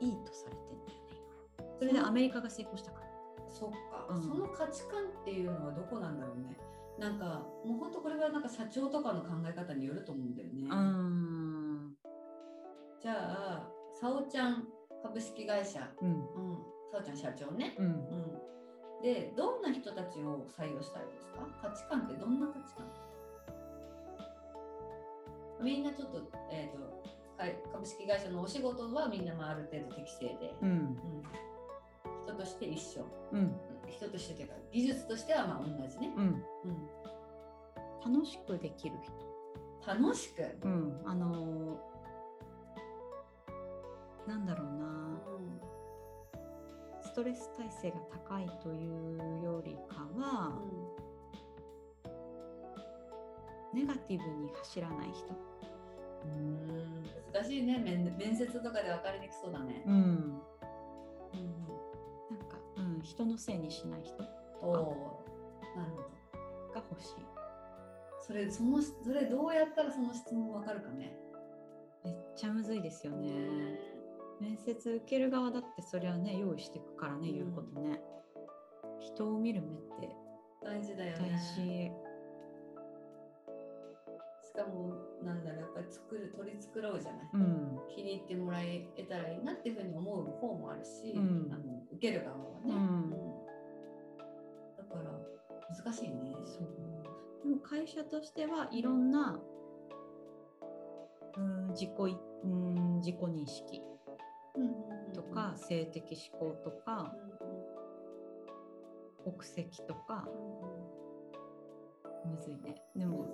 [0.00, 1.16] いいとされてんだよね
[1.58, 1.78] 今。
[1.78, 3.06] それでアメリカが成功したから。
[3.48, 4.22] そっか、うん。
[4.22, 6.56] その価値観っていうのはどこなんだろうね。
[6.98, 10.68] なんかもう本当これはなんか社長とかの考え方によると思うんだよね。
[10.68, 11.96] ん。
[13.00, 14.68] じゃあ、さおちゃん
[15.02, 16.08] 株式会社、うん。
[16.08, 16.16] うん、
[16.92, 17.74] さおちゃん社長ね。
[17.78, 17.86] うん。
[17.86, 17.88] う
[19.00, 21.46] ん、で、どんな人たちを採用したいですか？
[21.60, 22.86] 価値観ってどんな価値観？
[25.60, 26.84] みんなちょっと,、えー、とか
[27.72, 30.68] 株式会社のお仕事はみんなまあある程度適正で、うん。
[30.68, 30.96] うん。
[32.24, 33.04] 人として一緒。
[33.32, 33.54] うん。
[33.88, 36.44] 人としてというか技術としてはまあ同じね、うん。
[38.04, 38.96] うん、楽しくできる
[39.86, 41.02] 楽しく、人うん。
[41.04, 41.94] あのー
[44.26, 44.84] なんだろうな。
[47.02, 50.58] ストレス耐性が高いというよりかは、
[53.74, 55.26] ネガティブに走らない人
[56.24, 57.32] うん。
[57.32, 57.78] 難しいね。
[57.78, 59.94] 面面接とかで分かりにくそうだね、うん。
[59.94, 60.40] うん
[62.30, 64.16] なんか、うん、人のせいにしない人。
[64.18, 64.28] が
[64.62, 65.24] おお
[65.76, 66.14] なるほど。
[66.90, 67.14] 欲しい。
[68.20, 71.16] それそのそれどうやったらその質問分かるかね。
[72.04, 73.30] めっちゃむずいですよね。
[74.40, 78.00] 面接受ける側だってそれはね用意していくからね、うん言うことね。
[79.00, 80.16] 人を見る目って
[80.62, 81.92] 大事だよ大ね
[84.54, 87.80] 事、しかもなんだろうやっぱり作る取り繕うじゃない、うん。
[87.94, 91.52] 気に入ってもらえたらいいなっていうふうに思う方もあるし、うん。
[91.52, 93.10] あの受ける側はね、うん。
[94.78, 95.10] だから
[95.84, 96.34] 難しいね。
[96.44, 96.68] そう。
[97.42, 99.38] でも会社としてはいろんな、
[101.36, 103.82] うん、自己い、うん、自己認識
[105.12, 107.14] とか、性的指向とか、
[109.22, 110.28] 国籍とか、
[112.26, 112.76] むずいね。
[112.96, 113.26] でも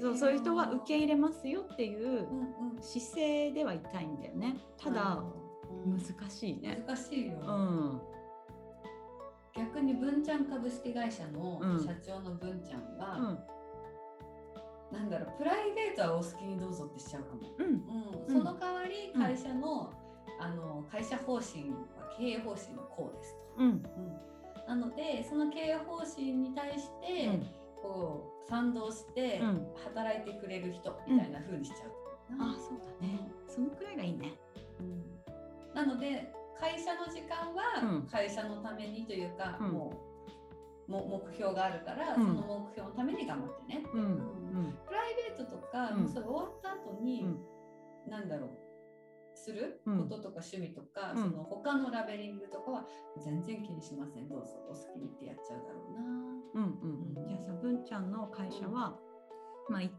[0.00, 4.56] そうそういう人は受け入れますよっていううんうん姿勢ではいたいんだよね。
[4.76, 5.42] ただ、うん
[5.84, 6.84] 難しいね。
[6.86, 8.00] 難しいよ、うん。
[9.56, 14.98] 逆に文ちゃん株式会社のうん社長の文ちゃんが、うん。
[14.98, 17.66] なんだろうプライベートはお好きにどうぞってしちゃうかも、うん。
[17.66, 19.92] うん、その代わり会社の,、
[20.38, 21.76] あの会社方針は
[22.18, 23.68] 経営方針はこうですと、うん。
[23.70, 23.82] うん、
[24.68, 29.66] なのでその経営方針に対して、うんこう賛同してうん。
[29.84, 31.90] 働いてくれる人みたいな風にしちゃう、
[32.40, 33.30] あ、そうだね。
[33.48, 34.32] そのくらいがいいね。
[34.80, 35.74] うん。
[35.74, 38.02] なので会社の時間うん。
[38.02, 39.68] は会社のためにというか、うん。
[39.68, 39.92] も
[40.88, 42.26] うも目標があるから、うん。
[42.26, 44.00] その目標のために頑張ってね、うん。
[44.00, 44.74] うん。
[44.86, 48.10] プライベートとか、それ終わった後に、うん。
[48.10, 48.50] なんだろう
[49.42, 52.86] するうんこととか趣味とか、うんその他のラベリングとかは
[53.18, 56.00] 全然気にしませんどうぞお好きにってやっちゃうだろうな。
[56.54, 57.26] うんうん。
[57.26, 58.96] じゃあさ、文ちゃんの会社は、
[59.68, 59.90] まあ、い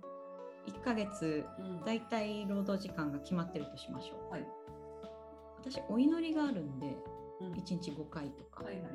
[0.68, 4.32] 1ヶ月、うんだいたい労働時間が決まってるとしましょう。
[4.32, 4.48] はい
[5.60, 6.98] 私、お祈りがあるんで、
[7.42, 8.64] うん1日5回とか。
[8.64, 8.92] はいはいはい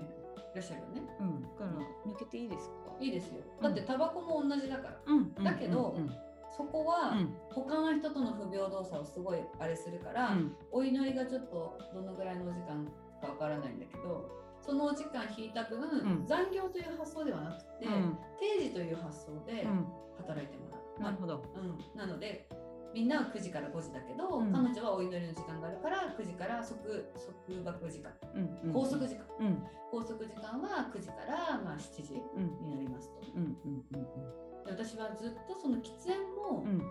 [0.55, 1.03] いらっしゃるよね。
[1.21, 1.43] うん。
[1.43, 2.97] だから、抜けていいですか？
[2.99, 3.43] いいですよ。
[3.61, 5.01] だってタバコも同じだから。
[5.07, 5.35] うん。
[5.35, 6.11] だけどうん。
[6.57, 7.35] そこはうん。
[7.51, 10.57] 他の人との不平等さをすごいあれするから、うん。
[10.71, 12.87] お祈りがちょっとどのぐらいのお時間
[13.21, 14.31] かわからないんだけど
[14.61, 16.27] そのお時間引いた分、ん。
[16.27, 18.19] 残業という発想ではなくて、うん。
[18.39, 19.87] 定時という発想でうん。
[20.19, 21.03] 働いてもらう。
[21.03, 21.43] なるほど。
[21.55, 22.49] うん、なので
[22.95, 24.53] みんなは9時から5時だけど、うん。
[24.53, 28.11] 彼女はお祈りの時間があるから9時から束束縛時間。
[28.35, 28.59] うん。
[28.65, 28.73] うん。
[28.73, 29.63] 拘束時間、うん。
[29.91, 33.21] 拘束時間は9時からまあ7時うんになりますと。
[33.37, 33.57] うん。
[33.65, 33.85] うん。
[33.93, 36.83] うんで私はずっとその喫煙も、うん。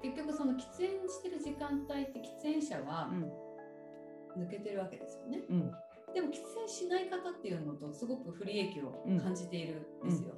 [0.00, 4.42] 結局その喫煙してる時間帯って喫煙者はうん。
[4.44, 5.42] 抜けてるわけですよね。
[5.50, 5.72] うん。
[6.14, 10.34] でも喫煙しない方っていうのとすごく不利益を感じているんですよ。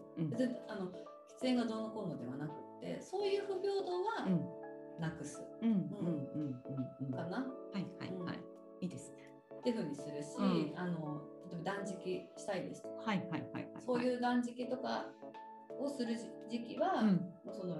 [0.68, 0.94] あの喫
[1.42, 5.00] 煙がどうのこうのではなくってそういう不平等はうん。
[5.00, 5.40] なくす。
[5.40, 5.46] か
[7.24, 8.40] な、はいはいはい。
[8.80, 9.12] いいです。
[9.12, 9.16] ね。
[9.58, 10.78] っていうふうにするし、うん。
[10.78, 13.68] あの例えば断食したいですとか、はいはいはいはい。
[13.84, 15.06] そういう断食とか
[15.80, 16.16] をする
[16.48, 17.08] 時期は、うん。
[17.44, 17.76] もうその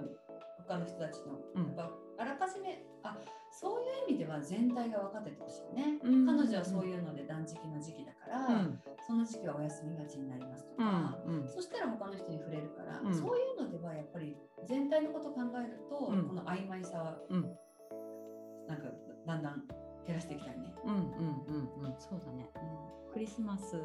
[0.67, 1.65] 他の人たちの、うん。
[1.67, 3.17] やっぱあらかじめあ
[3.51, 6.25] そういう意味では全体が分かっててほしいね、うん。
[6.25, 8.79] 彼女はそういうので断食の時期だから、うん。
[9.05, 11.15] その時期はお休みがちになりますとうか、ん。
[11.25, 11.47] うん。
[11.47, 13.13] そしたら他の人に触れるから、うん。
[13.13, 14.37] そういうのではやっぱり
[14.67, 16.27] 全体のことを考えると、うん。
[16.27, 17.41] この曖昧さはうん。
[18.67, 18.87] なんか
[19.27, 19.67] だんだん
[20.05, 20.73] 減らしていきたいね。
[20.85, 21.95] うんうんうんうん。
[21.99, 22.49] そうだね。
[23.11, 23.75] クリスマス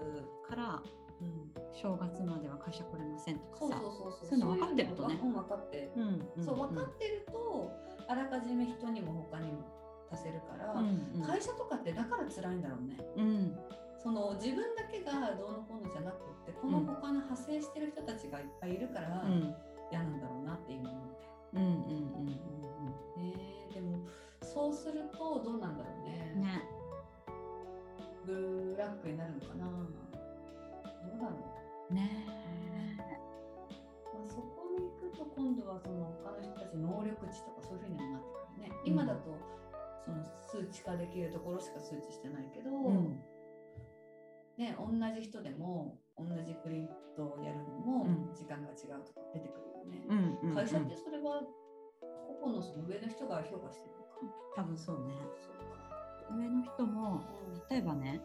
[0.48, 0.82] から
[1.20, 3.58] うん正月までは会社来れませんとかさ。
[3.60, 4.28] そうそうそうそう。
[4.28, 7.70] そういうの分かってるとね分かって、うんんそう分かってると、
[8.08, 9.64] あらかじめ人にも他にも
[10.10, 12.96] 足せるから、うんうん会社とかってだから辛いんだろうね。
[13.16, 13.58] うん
[14.02, 19.54] その自分だけがどうのこうのじゃなくって、この他の派生してる人たちがいっぱいいるからうん
[19.90, 21.26] 嫌なんだろうなって今思って。
[21.54, 21.72] うんうんう
[22.22, 22.26] ん
[23.16, 23.34] ね
[23.70, 23.98] えでも
[24.42, 26.32] そうするとどうなんだろうね。
[26.36, 26.62] うんね。
[28.26, 29.66] ブラックになるのかな。
[31.06, 31.36] どうだろ
[31.90, 31.94] う。
[31.94, 32.26] ね
[34.12, 38.70] まあ、そこに行くと今度はその他の人たちの能力値とかそういうふうにもなってくるね。
[38.84, 39.38] 今だと
[40.04, 43.20] その数値化できるところしか数値してないけど、うん
[44.56, 50.06] ね、同じ人でも同じプリントをやるのもうん時間が違うとか出てくるよね。
[50.08, 51.42] うんうんうん会社ってそれは
[52.40, 54.16] 個々のその上の人が評価してるのか。
[54.56, 55.14] 多分そうね。
[55.36, 57.22] そうか上の人も
[57.70, 58.20] 例えばね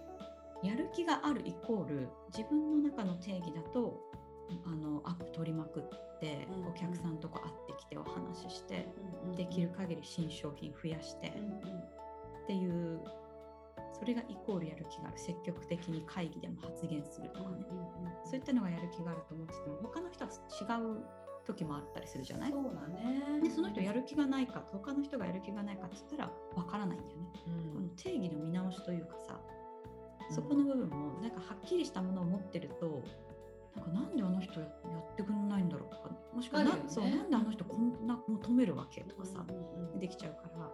[0.63, 3.99] やる気があるイコール自分の中の定義だと
[4.65, 5.83] あのアップ取りまくっ
[6.19, 8.87] て、うんお客さんとか会ってきてお話しして、
[9.23, 11.51] うんうんできる限り新商品増やして、うんうん。
[11.53, 13.01] っていう
[13.97, 17.65] それがイコールやる気がある積極的に会議でも発言するとかね、
[18.25, 21.05] そういったのがやる気があると思ってても他の人は違う
[21.45, 22.51] 時もあったりするじゃない？
[22.51, 23.41] そうだね。
[23.43, 27.27] でその人やる気がないか他の人がやる気がないかって言ったらわからないんだよね。
[27.47, 27.73] うん。
[27.73, 29.39] この定義の見直しというかさ
[30.31, 33.03] そこの部分もなんかはっきりしたものを持ってると
[33.75, 36.83] なんかなんであの人やってくんないんだろうとかもしくはな,、ね。
[36.87, 39.99] そうなんであの人こんな求めるわけとかさ、うんうんうん。
[39.99, 40.71] できちゃうから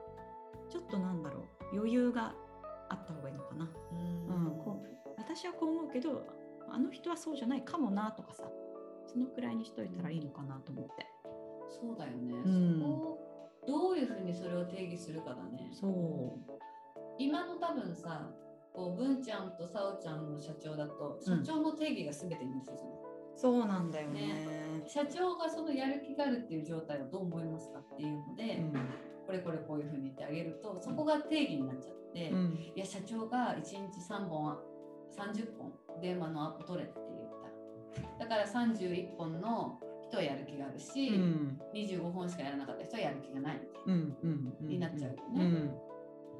[0.69, 2.33] ちょっとなんだろう余裕が
[2.89, 3.69] あった方がいいのかな、
[4.29, 6.25] うんこう私はこう思うけど
[6.69, 8.43] あの人はそうじゃないかもなとかさ
[9.07, 11.07] そのくらいにしといたらいいのかなと思って。
[11.69, 12.79] そうだよね、うん。
[12.79, 13.27] そこを
[13.67, 15.69] どういうふうにそれを定義するかだね。
[15.73, 16.57] そう。
[17.19, 18.29] 今の多分さ、
[18.77, 22.83] こう文ちゃんとさおちゃんの社長だと、社長の定義が全てになるじゃない。
[23.35, 24.83] そうなんだよね。
[24.87, 28.63] 社長がそのやる気があるっていう状態をどう思いますかっていうので、
[29.25, 32.31] これこれこういうふうに言ってあげるとそこが定義になっちゃって、
[32.75, 34.57] いや社長が1日3本
[35.17, 38.25] 30本電話のアポ取れって言った。
[38.25, 43.61] だから31本の人はやる気があるし、うん、25本しかやらなかった人はやる気がない
[44.61, 45.87] になっちゃうよね。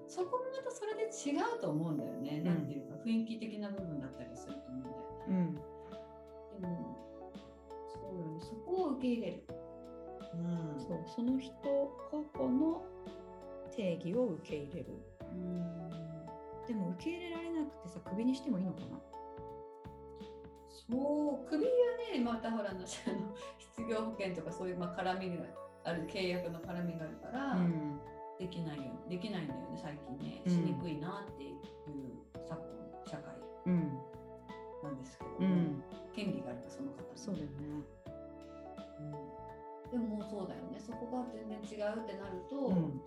[0.07, 2.41] そこもまたそれで違うと思うんだよね。
[2.41, 5.05] なんていうか雰囲気的な部分だったりすると思うんだよね。
[5.29, 6.97] うん、でも
[7.87, 9.43] そうよねそこを受け入れる。
[10.33, 11.53] うん、そうその人
[12.11, 12.83] 個々の
[13.75, 14.85] 定義を受け入れる。
[15.21, 15.77] うん
[16.67, 18.99] でも受け入れられなくてさクビにしてもいいのかな？
[20.69, 21.71] そうクビは
[22.13, 23.05] ねまたほらの 失
[23.89, 25.43] 業保険とかそういうまあ絡みが
[25.85, 27.99] ある契約の絡みがあるから、うん、
[28.39, 30.41] できないよできないんだよね最近ね。
[30.45, 31.57] しにくいなっていう
[32.47, 33.37] 昨今社会。
[34.83, 35.83] なんですけど、うん、
[36.15, 37.53] 権利があるかその方そうだよね、
[39.91, 40.79] うん、でもそうだよね。
[40.79, 43.01] そこが全然違うってなると、うん。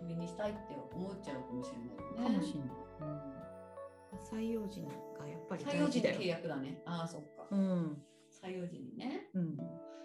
[0.00, 2.38] クビにしたいって思っちゃうかもしれないよね。
[2.38, 2.70] かもしれない。
[3.00, 4.88] うん、採用時が
[5.26, 6.82] やっぱり採用時で契約だね。
[6.84, 7.46] ああ、そっか。
[7.50, 9.28] うん、採用時にね。
[9.34, 9.56] うん、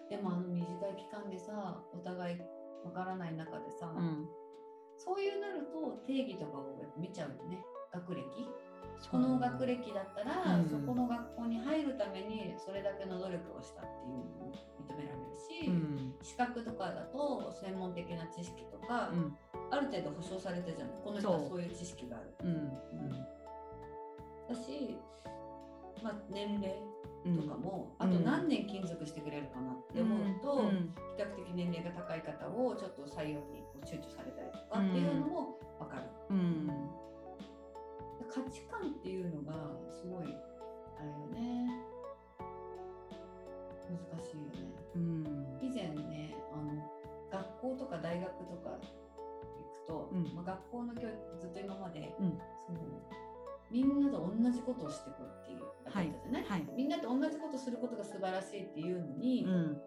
[0.10, 2.42] でもあの短い期間でさ、お互い
[2.88, 4.28] わからない中でさ、うん、
[4.98, 7.64] そういうなると定義とかを見ちゃうよね。
[7.94, 8.24] 学歴。
[9.12, 14.52] この学歴だったら、うん、そこの学校に入るためにそれだけの努力をしたっていうのも
[14.90, 19.38] 認められるし、うん、資格とかだと専門的な知識とか、うん、
[19.70, 20.90] ある程度保証されてじゃん。
[21.04, 22.34] この人はそういう知識がある。
[24.50, 24.98] だし、
[26.02, 26.82] まあ、年齢
[27.36, 30.72] とかも、あと何年勤続してくれるかなって思うと、
[31.58, 36.04] 年齢が高い方をちょっと採用にこう躊躇されたりとかっていうのも分かる。
[36.30, 36.70] うん。
[38.30, 39.54] 価値観っていうのが
[39.90, 40.38] すごい
[41.00, 41.72] あれよね。
[43.90, 44.70] 難しいよね。
[44.96, 45.26] うん、
[45.62, 46.78] 以前ねあの
[47.32, 48.78] 学校とか大学とか
[49.88, 52.80] と、うん、まあ、学校の教育ずっと今まで、うん、その
[53.72, 56.60] みんなと同じことをしていくっていうだったじゃない、はい？
[56.62, 59.78] はい、みんなと同じことすることが素晴らしいっていうのに、うん、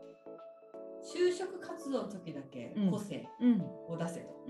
[1.02, 3.26] 就職活動の時だけ個性
[3.88, 4.46] を出せと、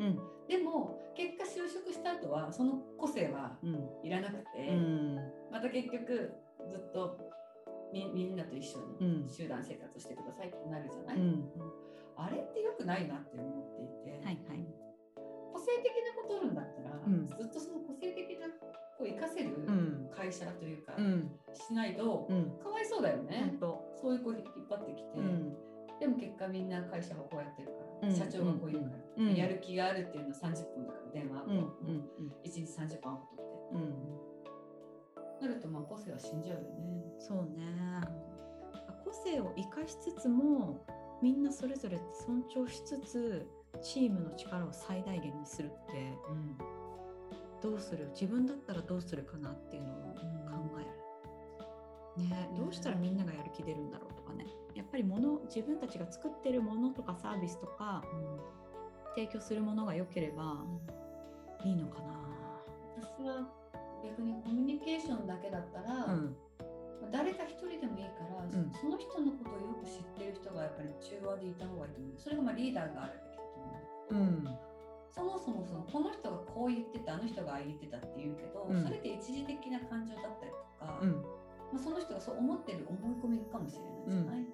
[0.49, 3.57] でも結果就職した後はその個性は
[4.03, 4.77] いらなくて、
[5.51, 6.33] また結局
[6.71, 7.19] ずっと
[7.93, 11.17] みみんなと一緒に集団生活してくださいってなるじゃない、
[12.17, 14.67] あれってよくないなって思っていて、はいはい。
[15.53, 18.47] 個性的なことあるんだったら、うん、ずっとその個性的な
[18.99, 19.57] こう活かせる
[20.15, 22.29] 会社というか、うん、しないと、
[22.63, 25.09] かわいそうだよね、そういう子引っ張ってきて、
[26.01, 30.41] でも結果みんな会社がこうやってるから、社長がこう言うから、やる気があるっていうのは30
[30.75, 31.65] 分だから電話、うんうん
[32.43, 33.89] 1日30分アポ取っ
[35.39, 35.47] て。
[35.47, 36.69] なるとまあ個性は死んじゃうよね。
[37.19, 38.01] そうね。
[39.05, 40.85] 個性を生かしつつも
[41.23, 43.47] みんなそれぞれ尊重しつつ
[43.83, 46.59] チームの力を最大限にするって、うん、
[47.61, 48.09] どうする？
[48.15, 50.79] 自分だったらどうするかなっていうのを考
[52.17, 54.47] える、ね、どうしたらみんながやる気出るんだろうとかね
[54.81, 60.65] やっぱり物自分たちが作ってるものとかサービスとか、うん、提供するものが良ければ
[61.63, 62.17] いいのかな、
[62.97, 63.47] 私は
[64.03, 66.37] 逆にコミュニケーションだけだったら、うん。
[67.13, 72.13] 誰か一人でもいいから、うん、その人のことをよく知ってる人がやっぱり中和でいた方がいいと思う。
[72.17, 73.21] それがまあリーダーがある
[74.11, 74.45] うん、
[75.15, 81.25] そもそもそのこの人がこう言ってたあの人がああ言ってたって言うけど、うん、それって一時的な感情だったりとか、うん、
[81.73, 84.45] まあ、その人がそう思ってる思い込みかもしれないじゃない、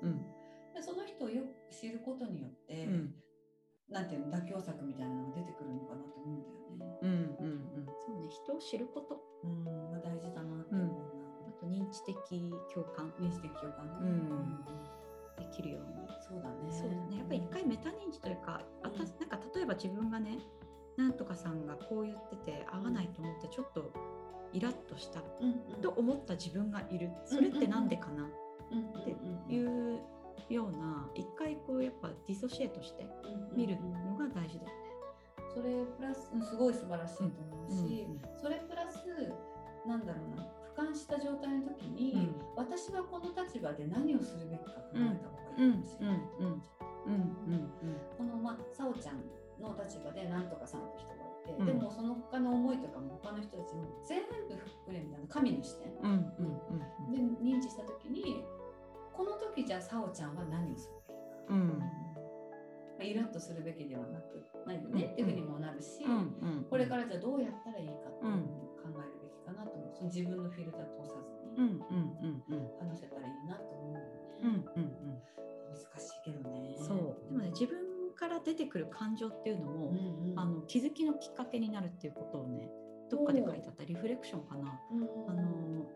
[0.74, 2.88] でその人をよく知ることによって、
[3.88, 6.98] なんていうの妥協策みたいなのが出てくるのかなと思うんだよね。
[7.02, 11.04] うんうんうん、そうね人を知ること、うん、が大事だなって思うな、
[11.48, 12.16] あと認知的
[12.74, 13.12] 共感。
[13.20, 13.86] 認知的共感。
[13.86, 14.64] ね、うん。
[15.38, 16.08] できるように。
[16.20, 16.54] そうだね。
[16.70, 17.18] そうだね。
[17.18, 20.38] やっぱり一回メタ認知というか、あたなんか例えば自分がね
[20.96, 23.92] なんとかさんがこう言ってて合わないと思ってちょっと
[24.52, 25.20] イラッとした、
[25.82, 27.10] と思った自分がいる。
[27.24, 28.24] それって何でかな？
[28.24, 29.16] って
[29.52, 30.00] いう
[30.50, 33.06] ような一回こうやっぱディソシエートして
[33.54, 34.74] 見るのが大事だよね。
[35.54, 38.06] それプラスすごい素晴らしいと思うし、
[38.40, 39.04] それプラス
[39.86, 40.46] なんだろうな。
[40.76, 46.18] 俯瞰した状態の時に、うん、私はこの立場で何をするべきか考えた方がいいかもしれない。
[48.18, 49.24] このまあさおちゃん
[49.62, 51.14] の立場で何とかさんって人が、
[51.58, 56.60] うん、でもその他の思いとかも他の人たちも全部含めみたいな神の視点、うんうん
[57.08, 58.44] うん、で認知した時に
[59.12, 61.16] この時じゃあさおちゃんは何をするべき
[61.48, 61.68] か、うん。
[61.78, 61.84] ま
[63.00, 66.04] あ、イラッとするべきではなくないよねっていうふうにもなるし、
[66.68, 69.94] これからじゃあどうやったらいいかっていうのを考えるべきかなと思う。
[69.94, 71.80] その自分のフィルター通さずに
[72.80, 74.06] 話せたらいいなと思うよね。
[74.42, 75.22] うんうんうん。
[75.72, 76.76] 難しいけどね。
[76.76, 77.16] そう。
[77.28, 77.85] でもね自分
[78.16, 82.68] から出てくる感情っていうのも、うんうんあの気づきのきっかけになるっていうことをね
[83.10, 85.86] どっかで書いてあったリフレクションかな、うんあの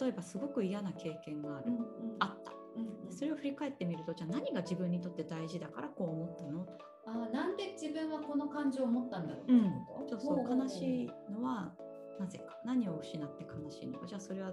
[0.00, 1.82] 例えばすごく嫌な経験がある、うんうん。
[2.20, 2.52] あった。
[2.76, 3.12] うんうん。
[3.12, 6.60] それを振り返ってみるとじゃあ何が自分にとって大事だからこう思ったの？
[6.60, 9.52] とか、あーなんで自分はこの感情を持ったんだろうって
[9.88, 11.72] こと、そうそう悲しいいのは
[12.20, 12.56] なぜか？
[12.64, 14.06] 何を失って悲しいのか？
[14.06, 14.52] じゃあそれは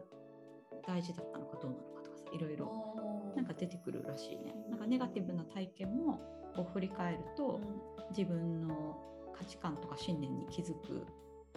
[0.87, 2.95] 大事だったのかどうなのかとかさいろいろ。
[3.35, 4.55] なんか出てくるらしいね。
[4.69, 6.19] なんかネガティブな体験も
[6.59, 7.61] こう振り返ると、
[8.11, 8.97] 自分の
[9.33, 11.05] 価値観とか信念に気づく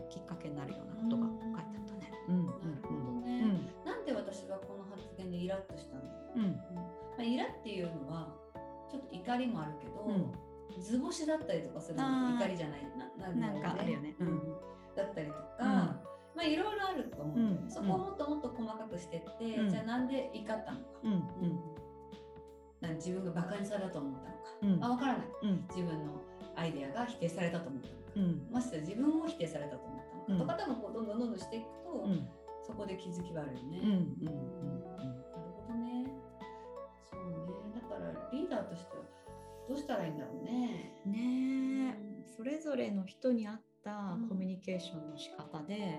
[0.09, 2.13] きっかけになるようなことが書いてあったね。
[2.29, 2.57] うんうんなる
[2.89, 6.45] ほどね、なんで私はこの発言でイラッとしたんだろう、うん。
[6.45, 6.63] うんま
[7.19, 8.33] あ、イラっていうのは
[8.91, 10.81] ちょっと怒りもあるけど、うん。
[10.81, 12.81] 図星だったりとかするの怒りじゃない。
[13.19, 14.15] なななんかあるよね。
[14.21, 14.41] うん。
[14.95, 15.67] だったりとか、うん。
[15.67, 15.99] ま
[16.39, 17.39] あいろいろあると思う。
[17.39, 17.67] うん。
[17.69, 19.71] そこをもっともっと細かくしてって、うん。
[19.71, 21.13] じゃあなんで怒ったのか、うん。
[21.13, 21.72] うん
[22.91, 26.21] 自分がバカにされたと思ったのか、うんあ分からないうん自分の
[26.55, 32.29] アイデアが否定されたと思ったのか、うんましてや自分を否定されたと思ったのか、とか多分こうどんどんどんどんしていくと、うん
[32.65, 33.81] そこで気づきはあるよね。
[33.83, 34.39] うんうんなる
[35.35, 36.07] ほどね。
[37.11, 37.21] そう
[37.65, 37.73] ね。
[37.75, 39.03] だからリーダーとしては
[39.69, 40.95] どうしたらいいんだろうね。
[41.05, 41.99] うんね
[42.37, 45.99] それぞれの人に合ったうんコミュニケーションの仕方で、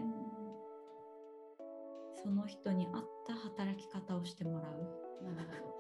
[2.24, 5.03] その人に合った働き方をしてもらう。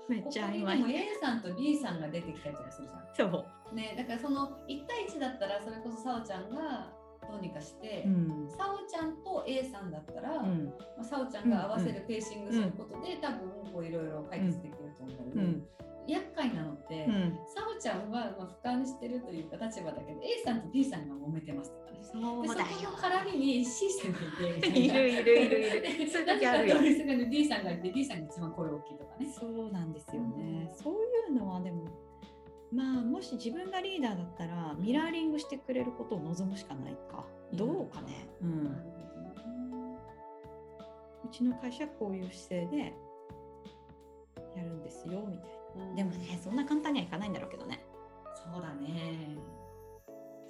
[0.09, 0.81] めっこちゃ曖昧。
[0.81, 3.31] こにでも A さんと B さんが出てきたりとかするじゃん。
[3.31, 3.75] そう。
[3.75, 6.91] ね、だからその1対1だったらそれこそさおちゃんが
[7.27, 8.49] どうにかして、うん。
[8.49, 10.65] さおちゃんと A さんだったら、うん。
[10.97, 13.39] まあ、さおちゃんが合わせるペーシングすることで、多分
[13.73, 15.67] こういろいろ解決できると思ううん
[16.07, 21.99] 厄介なのって、うんさおちゃんはまあ俯瞰してるというか立場だけど A さんと B さんが揉めてますとかね。
[22.01, 22.97] そうだよの。
[22.97, 24.19] 絡みに C さんが
[24.57, 25.81] いているいるいるいる。
[25.99, 26.77] でそういう時あるよ
[27.29, 29.25] D さんがいて D さんが一番声大きいとかね。
[29.27, 30.71] そうなんですよね。
[30.73, 30.97] そうい
[31.29, 31.85] うのはでも、
[32.71, 37.25] まあもし自分がリーダーだったらミラーリングしてくれることを望むしかないか。
[37.53, 38.27] どうかね。
[38.41, 38.65] うん。
[41.25, 42.93] うちの会社はこういう姿勢で
[44.55, 45.52] やるんですよみたいな。
[45.95, 47.83] でもね、そんな簡単にはいかないんだろうけどね。
[48.33, 49.37] そうだね。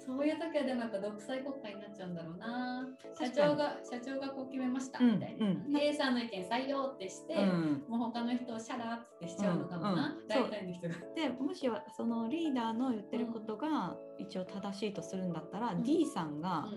[0.06, 2.86] そういう時はでもやっぱ独裁国家になっちゃうんだろうな。
[3.18, 5.46] 社長が社長がこう決めましたうんみたいな。
[5.46, 7.84] うん A さんの意見採用ってして、うん。
[7.88, 9.90] もう他の人をシャラーってしちゃうのかもな。
[9.90, 10.94] うんうん大体の人が。
[11.14, 16.68] でもしはそのリーダーの言ってることが一応正しいとするんだったら、うん D さんが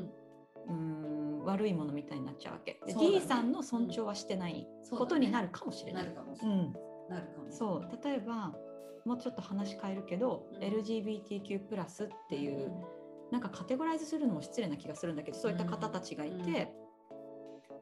[0.70, 6.00] うん悪いものみたいになっちゃうわけで、そうだね D さんの尊重はしてないことになるかもしれな。
[6.00, 6.58] ないるかもしれない。
[6.58, 6.74] うん、
[7.10, 7.52] なるかも。
[7.52, 7.90] そう。
[8.04, 8.54] 例えば
[9.06, 10.62] もうちょっと話変えるけど、うん。
[10.62, 11.60] LGBTQ+
[12.06, 12.72] っていう、
[13.32, 16.88] なんかカテゴライズするのも失礼な気がするんだけどそういった方たちがいて、うん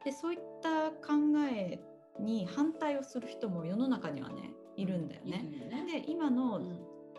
[0.04, 1.14] でそういった考
[1.52, 1.80] え
[2.20, 5.44] に反対をする人も世の中にはねいるんだよね。
[5.44, 6.00] いるよね。
[6.00, 6.78] で今のうん。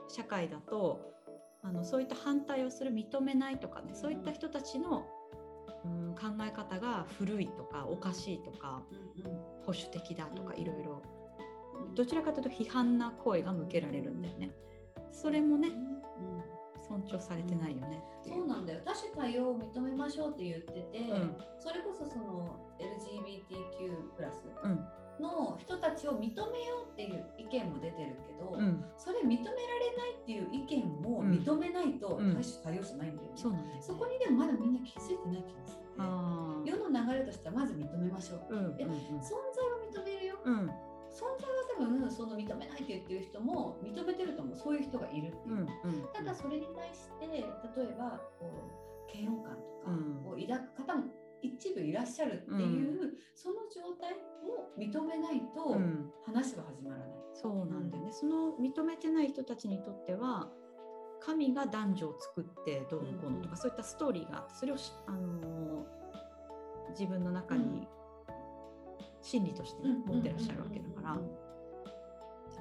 [0.10, 1.01] 社会だと
[1.64, 5.05] あのそういった反対をする認めないとかね、そういった人たちの、
[5.84, 9.38] うん、考え方が古いとかおかしいとかうんうん。
[9.66, 10.62] 保守的だとかうん。
[10.62, 11.01] いろいろ
[11.96, 14.52] どちらかというと批判な声が向けられるんだよね。
[15.12, 16.58] それもねうん
[16.88, 18.30] 尊重されてないよねう。
[18.30, 18.80] そうなんだよ。
[18.86, 21.36] 多種多様を認めましょうって言ってて、うん。
[21.60, 23.90] それこそその LGBTQ+
[24.64, 24.88] うん。
[25.20, 29.50] の人たちを認めようっていう意見も出てるけど、うん、それ認められ
[29.98, 32.34] ないっていう意見もうん認めないと多うん。
[32.34, 33.58] 種多様じゃないんだよね、そね。
[33.82, 35.88] そこにでもまだみんな気づいてない気がする、
[36.66, 40.36] 世の流れとしてはまず認めましょう、うんうんえ存在は認めるよ。
[40.46, 40.60] うん。
[40.60, 40.72] うん
[41.08, 41.47] 存在は
[41.78, 44.56] 多分その認めないって言ってる人も認めてると思う。
[44.56, 45.54] そういう人がいるっていう。
[45.54, 45.68] う、んうん
[46.14, 50.28] ただそれに対して例えばこう嫌悪感とかうん。
[50.28, 51.04] を抱く方も
[51.42, 56.12] 一部いらっしゃるっていう、その状態も認めないとうん。
[56.26, 57.08] 話は始まらない。
[57.34, 58.12] そうなんだよね。
[58.12, 60.50] その認めてない人たちにとっては
[61.20, 65.98] 神が男女を作ってどうのこうのとか、うんそういったストーリーがあってそれをし、あのー
[66.92, 67.88] 自分の中に
[69.22, 71.47] 真理としてね、持ってらっしゃるわけだから。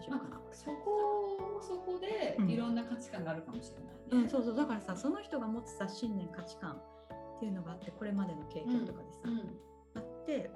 [0.09, 2.51] 大丈夫かなまあ、そこもそこでうん。
[2.51, 4.25] いろんな価値観があるかもしれない、ね。
[4.25, 4.57] うん、そうそう。
[4.57, 6.73] だからさその人が持つさ信念価値観
[7.37, 9.59] っていうのがあってこれまでの経験とかでさ、うん
[9.95, 10.51] あって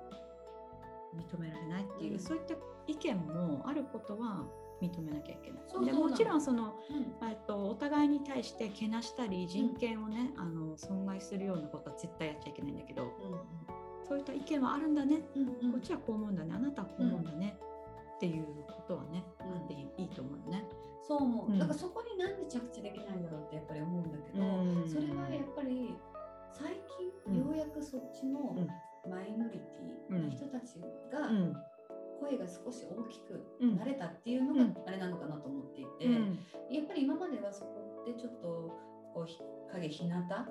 [1.16, 2.18] 認められないっていう、うん。
[2.18, 2.54] そういった
[2.86, 4.44] 意見もあることは
[4.80, 5.62] 認めなきゃいけない。
[5.68, 7.28] そうそうもちろんそのうん。
[7.28, 13.12] えっと、お互いに対してけなしたり人権をね、あの損害するようなことは絶対やっちゃいけないんだけど
[14.08, 15.72] そういった意見はあるんだね、うんうん。
[15.72, 16.54] こっちはこう思うんだね。
[16.54, 17.56] あなたはこう思うんだね、
[18.20, 19.56] っていうことはね、うん。
[19.56, 20.68] あっていいいいと思うよね。
[21.00, 21.58] そう思う、うん。
[21.58, 24.86] だからそこになんで着地できないんだろうってやっぱり思うんだけど、うん。
[24.86, 25.96] それはやっぱり
[26.52, 26.76] 最
[27.24, 28.68] 近ようやくそっちのうん。
[29.08, 30.76] マイノリティの人たち
[31.10, 31.56] がうん。
[32.20, 33.76] 声が少し大きくうん。
[33.78, 36.38] なれたっていうのがあれなのかなと思っていて、うん。
[36.70, 38.76] やっぱり今まではそこってちょっと
[39.16, 40.04] 者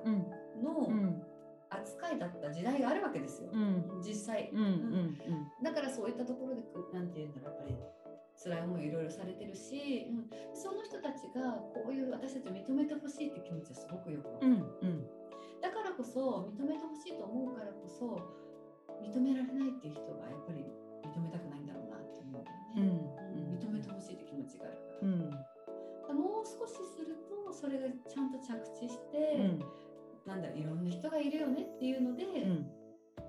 [0.05, 0.25] うん。
[0.63, 1.21] のうん
[1.69, 4.01] 扱いだった時代があるわけですよ、うん。
[4.01, 5.17] 実際、うんうん
[5.61, 7.75] だからそういったところでくなんていうんだろうやっぱり
[8.41, 15.03] 辛い思いいろいろされてるし、うん、その人たちがこういう私たちを認めてほしいって気持ちはすごくよくわかる、うんうん。
[15.61, 18.15] だからこそ認めてほしいと思うからこそ
[19.03, 20.63] 認められないっていう人がやっぱり
[21.03, 23.59] 認めたくないんだろうなって思うね、うんうん。
[23.59, 26.23] 認めてほしいって気持ちがあるから,、うん。
[26.23, 29.88] もう少しするとそれがちゃんと着地して、うん
[30.29, 32.67] なんだいろんな人がいるよねっていうので、うん。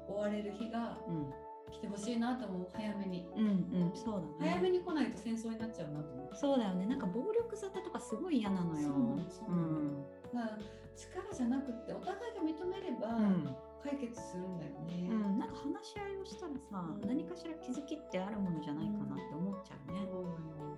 [0.07, 1.32] 終われる日がうん。
[1.70, 3.48] 来てほしいなと思う早めに、うんう
[3.88, 4.51] んそうだね。
[4.51, 6.36] 早めに来ないと戦争になっちゃうなと思う。
[6.36, 6.86] そうだよね。
[6.86, 8.88] なんか暴力沙汰とかすごい嫌なのよ。
[8.88, 10.51] そうなのそうなの。
[10.51, 10.59] だから
[10.96, 13.57] 力じゃなくってお互いが認めればうん。
[13.82, 17.09] 解決するんだよね、うん、なんか話し合いをしたらさ、うん。
[17.09, 20.05] 何かしら気づきってあるものじゃないかなって思っちゃうね。
[20.05, 20.24] そう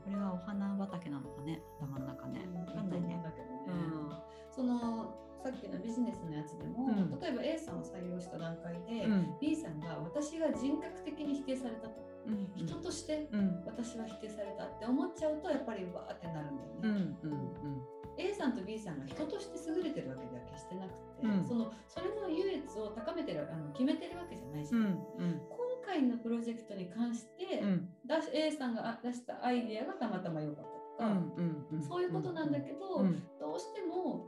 [0.04, 2.46] これはお花畑なのかね、頭の中ね。
[2.54, 3.20] わかんないね。
[3.24, 4.12] だけどね、うん
[4.52, 7.18] そのさっきのビジネスのやつでも、うん。
[7.18, 9.34] 例えば A さんを採用した段階で、うん。
[9.40, 12.48] B さんが私が人格的に否定されたと、うん。
[12.54, 13.64] 人としてうん。
[13.66, 17.82] 私は否定されたって思っちゃうとやっぱりわーってなるんだよね、うんうん
[18.18, 21.44] A さんと B さんが人として優れてるわけでは決してなくて、うん。
[21.48, 25.40] そのそれの優越を高めてるあの決めてるわけじゃないし、うんうん。
[25.48, 27.88] 今回のプロジェクトに関して、うん。
[28.34, 30.64] A さんがあ出したアイデアがたまたま良かっ
[30.98, 33.22] たとか、うんうんそういうことなんだけど、うん。
[33.40, 34.26] どうしても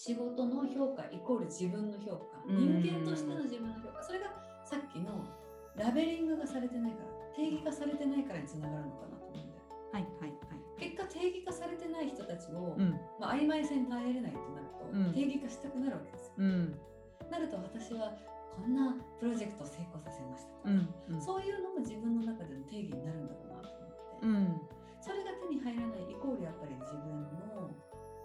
[0.00, 2.80] 仕事の評価イコール自分の評価、うん。
[2.80, 4.02] 人間としての自分の評価。
[4.02, 4.32] それが
[4.64, 5.28] さっきの
[5.76, 9.60] ラベリングがされてないから定義化されてないからにつながるのかなと思うんだよ。
[9.92, 10.80] はいはいはい。
[10.80, 12.96] 結果定義化されてない人たちを、うん。
[13.20, 15.12] まあ、曖昧さに耐えれないとなると、うん。
[15.12, 16.32] 定義化したくなるわけですよ。
[16.40, 16.80] うん。
[17.28, 18.16] なると私は
[18.56, 20.80] こんなプロジェクトを成功させましたとか、
[21.12, 24.64] うんそういうのも自分の中での定義になるんだろうなと思って、うん。
[25.04, 27.20] それが手に入らないイコールやっぱり自分
[27.52, 27.68] の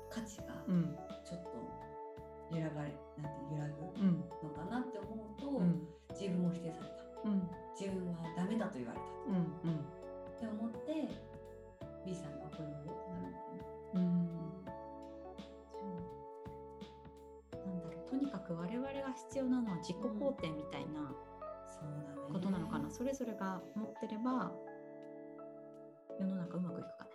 [0.08, 0.96] 価値がうん
[2.56, 5.88] 揺らがれなんて揺らぐうんのかなって思うと、うん。
[6.12, 7.30] 自分も否定された。
[7.30, 7.50] うん。
[7.80, 9.06] 自分はダメだと言われた。
[9.28, 9.80] うんうん。
[9.80, 9.84] っ
[10.40, 11.08] て思って
[12.06, 13.52] B さんがこれをってなるのか
[13.94, 14.00] な。
[14.00, 14.26] うん。
[17.52, 18.10] なんだろう。
[18.10, 18.94] とにかく我々が
[19.30, 21.12] 必要なのは自己肯定みたいな
[22.32, 24.52] ことなのかな、それぞれが持ってれば
[26.20, 27.15] 世の中うまくいくかね。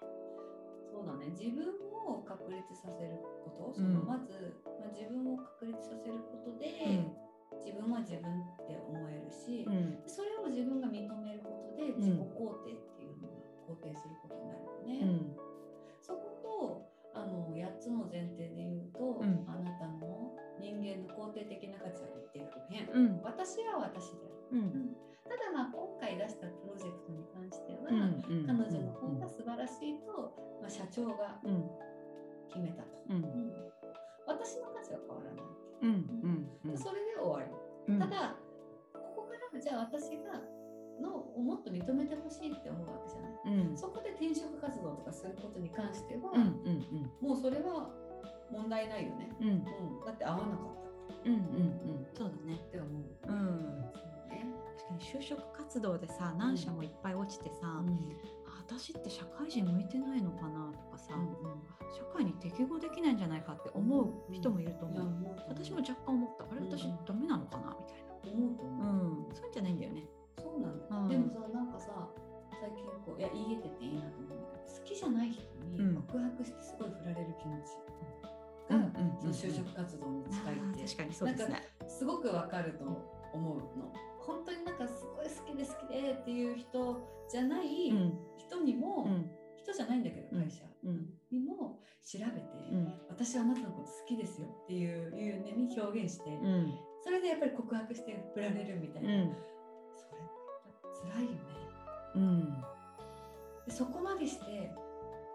[0.90, 1.30] そうだね。
[1.30, 1.70] 自分
[2.04, 3.74] を確立させること。
[3.74, 7.06] そのまず、まあ、自分を確立させることで、
[7.62, 10.02] 自分は自分って思えるし、うん。
[10.06, 12.26] それを自分が認めることで自己肯
[12.66, 13.38] 定っていうのが
[13.70, 14.98] 肯定することになるよね。
[15.02, 15.36] うん。
[16.00, 19.44] そことあの8つの前提で言うと、うん。
[19.46, 23.22] あなたの人間の肯定的な価値は一定不変、うん。
[23.22, 24.96] 私は私である、うん。
[25.24, 28.46] ただまあ今回出したプロジェクトに関しては、うん。
[28.46, 28.89] 彼女の
[29.40, 31.64] 素晴らしいと、まあ、社長がうん。
[32.48, 33.16] 決めたと、うん。
[33.16, 33.52] うん。
[34.26, 35.44] 私の価値は変わらない、
[35.82, 35.90] うん
[36.68, 37.48] うんそれで終わ
[37.88, 37.98] り、うん。
[37.98, 38.36] ただ
[38.92, 40.36] ここからじゃあ私が
[41.00, 43.64] のをもっと認めてほしいって思うわけじゃない。
[43.70, 43.76] うん。
[43.76, 47.88] そこで転職活動とかすることに関しては、うんうんもうそれは
[48.52, 49.64] 問題ないよね、うん。
[50.04, 50.56] だって合わなかっ
[51.24, 51.42] たうんうんう
[52.02, 52.06] ん。
[52.12, 52.60] そうだね。
[52.60, 53.84] って思う、うん。
[54.76, 57.82] 確かに就職活動でさ何社もいっぱい落ちてさ、あ
[58.70, 61.10] 私って社会人向いてないのかなとかさ、
[61.90, 65.02] 社会に適合できないんじゃないかって思う人もいると思う。
[65.02, 66.44] 思う私も若干思った。
[66.44, 68.10] あれうん私ダメなのかなみたいな。
[68.30, 70.04] 思うと思う、うん、そういうんじゃないんだよね。
[70.38, 71.08] そうなんだ、うん。
[71.08, 72.08] でもさなんかさ
[72.60, 75.94] 最近こういや言えてていいなと思うんだけど好きじゃない人にうん。
[76.06, 77.74] 告白してすごい振られる気持ち。
[78.70, 79.18] が、うんうんうんうん。
[79.18, 81.66] その就職活動に近いって確かにそうですね。
[81.88, 82.94] すごくわかると思
[83.34, 83.90] うの。
[84.20, 89.30] 本当になんかすごい好きで好きでっていう人じゃないうん人にも、うん。
[89.56, 90.42] 人じゃないんだけどうん。
[90.42, 90.64] 会社。
[90.84, 91.06] うん。
[91.30, 92.32] にも調べて、
[92.72, 92.92] うん。
[93.08, 96.74] 私はあなたのこと好きですよっていういうねに表現して、うん。
[97.04, 99.36] それでやっぱり告白して振られるみたいな、うん。
[99.94, 101.38] それ辛いよね。
[102.16, 102.64] うん。
[103.66, 104.72] でそこまでして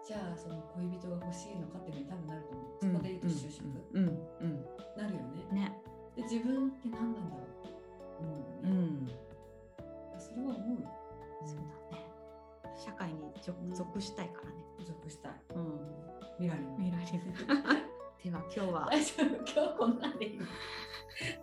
[0.04, 2.78] じゃあその恋人が欲しいのかってい多分なると思う。
[2.82, 2.94] そうん。
[2.96, 3.64] こで言うと就職、
[3.94, 4.04] うん。
[4.04, 4.66] うん。
[4.96, 5.20] なるよ
[5.52, 5.70] ね。
[5.70, 5.72] ね。
[6.16, 9.08] で自分って何なんだろう思うようね、ん。
[10.18, 10.88] それは思うよ
[13.46, 14.56] 属属したいからね。
[14.84, 15.32] 属したい。
[15.54, 15.80] うん。
[16.40, 17.10] ミラリン見られる。
[18.24, 18.88] では今日は。
[18.90, 19.26] 大丈夫。
[19.36, 20.40] 今日こんなんでいい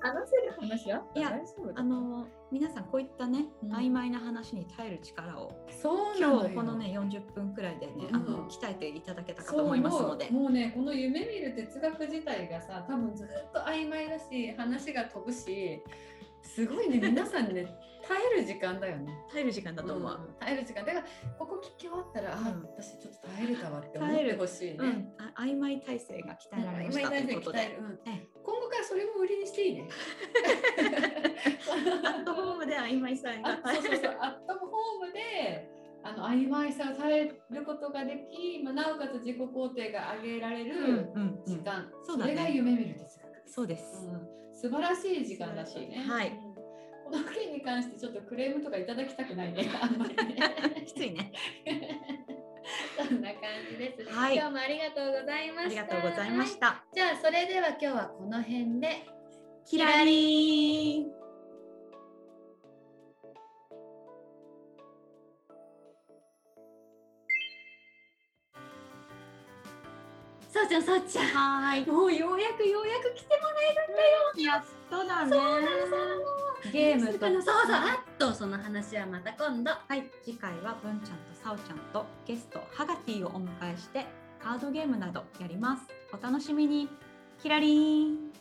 [0.02, 1.20] 話せる話あった。
[1.20, 1.32] いや
[1.76, 3.74] あの皆さんこういったね、うん。
[3.74, 8.16] 曖昧な話に耐える力をそう今日このね40分くらいでね、うん。
[8.16, 10.30] あの鍛えていただけたかと思いますので。
[10.30, 10.44] もう。
[10.44, 15.82] もうねこの夢見る哲学自体がさ多分ずっと曖昧だし話が飛ぶし
[16.44, 17.66] すごいね皆さんね
[18.06, 19.14] 耐える時間だよね。
[19.32, 20.12] 耐える時間だと思う。
[20.12, 21.06] うん耐える時間だから
[21.40, 24.78] ここ聞き終わったら、あうん私ちょっと耐えれたわって思っ耐えるてほしいね。
[24.80, 27.60] うん、あ曖昧体制が鍛えられましたと今いうことで。
[27.60, 29.88] 鍛える、うんえ今後からそれも売りにしていいね。
[32.04, 35.70] アットホームで曖昧さあがそうそうそう、アットホームで
[36.04, 41.44] あの曖昧さを耐えることができ、まあ、なおかつ自己肯定が上げられうんるうんうん。
[41.46, 43.50] 時間、そうだねれが夢見る哲学。
[43.50, 44.06] そうです。
[44.06, 44.28] うん、
[44.64, 46.06] 素晴らしい時間だったね。
[46.08, 46.54] はいうん
[47.04, 49.70] この件に関してちょっとクレームとかいただきたくないね。
[49.80, 50.36] あんまりね。
[50.86, 51.32] きついね。
[52.98, 55.82] そんな感じです、ねはい今日もありがとうございました。
[55.82, 56.86] ありがとうございました。
[56.94, 59.06] じゃあそれでは今日はこの辺で。
[59.66, 61.23] キラリーン。
[70.64, 71.26] うちゃんそうちゃん。
[71.28, 71.86] はーい。
[71.90, 74.54] もうようやくようやく来てもらえるんだよ。
[74.54, 75.32] やっとだね。
[75.32, 79.72] そうなのそうなのゲームとそうそうあっとその話はまた今度。
[79.72, 84.06] はい、次回は文ちゃんとさおちゃんとゲストハガティをお迎えして
[84.40, 85.84] カードゲームなどやります。
[86.14, 86.90] お楽しみに。
[87.42, 88.33] キラリーン。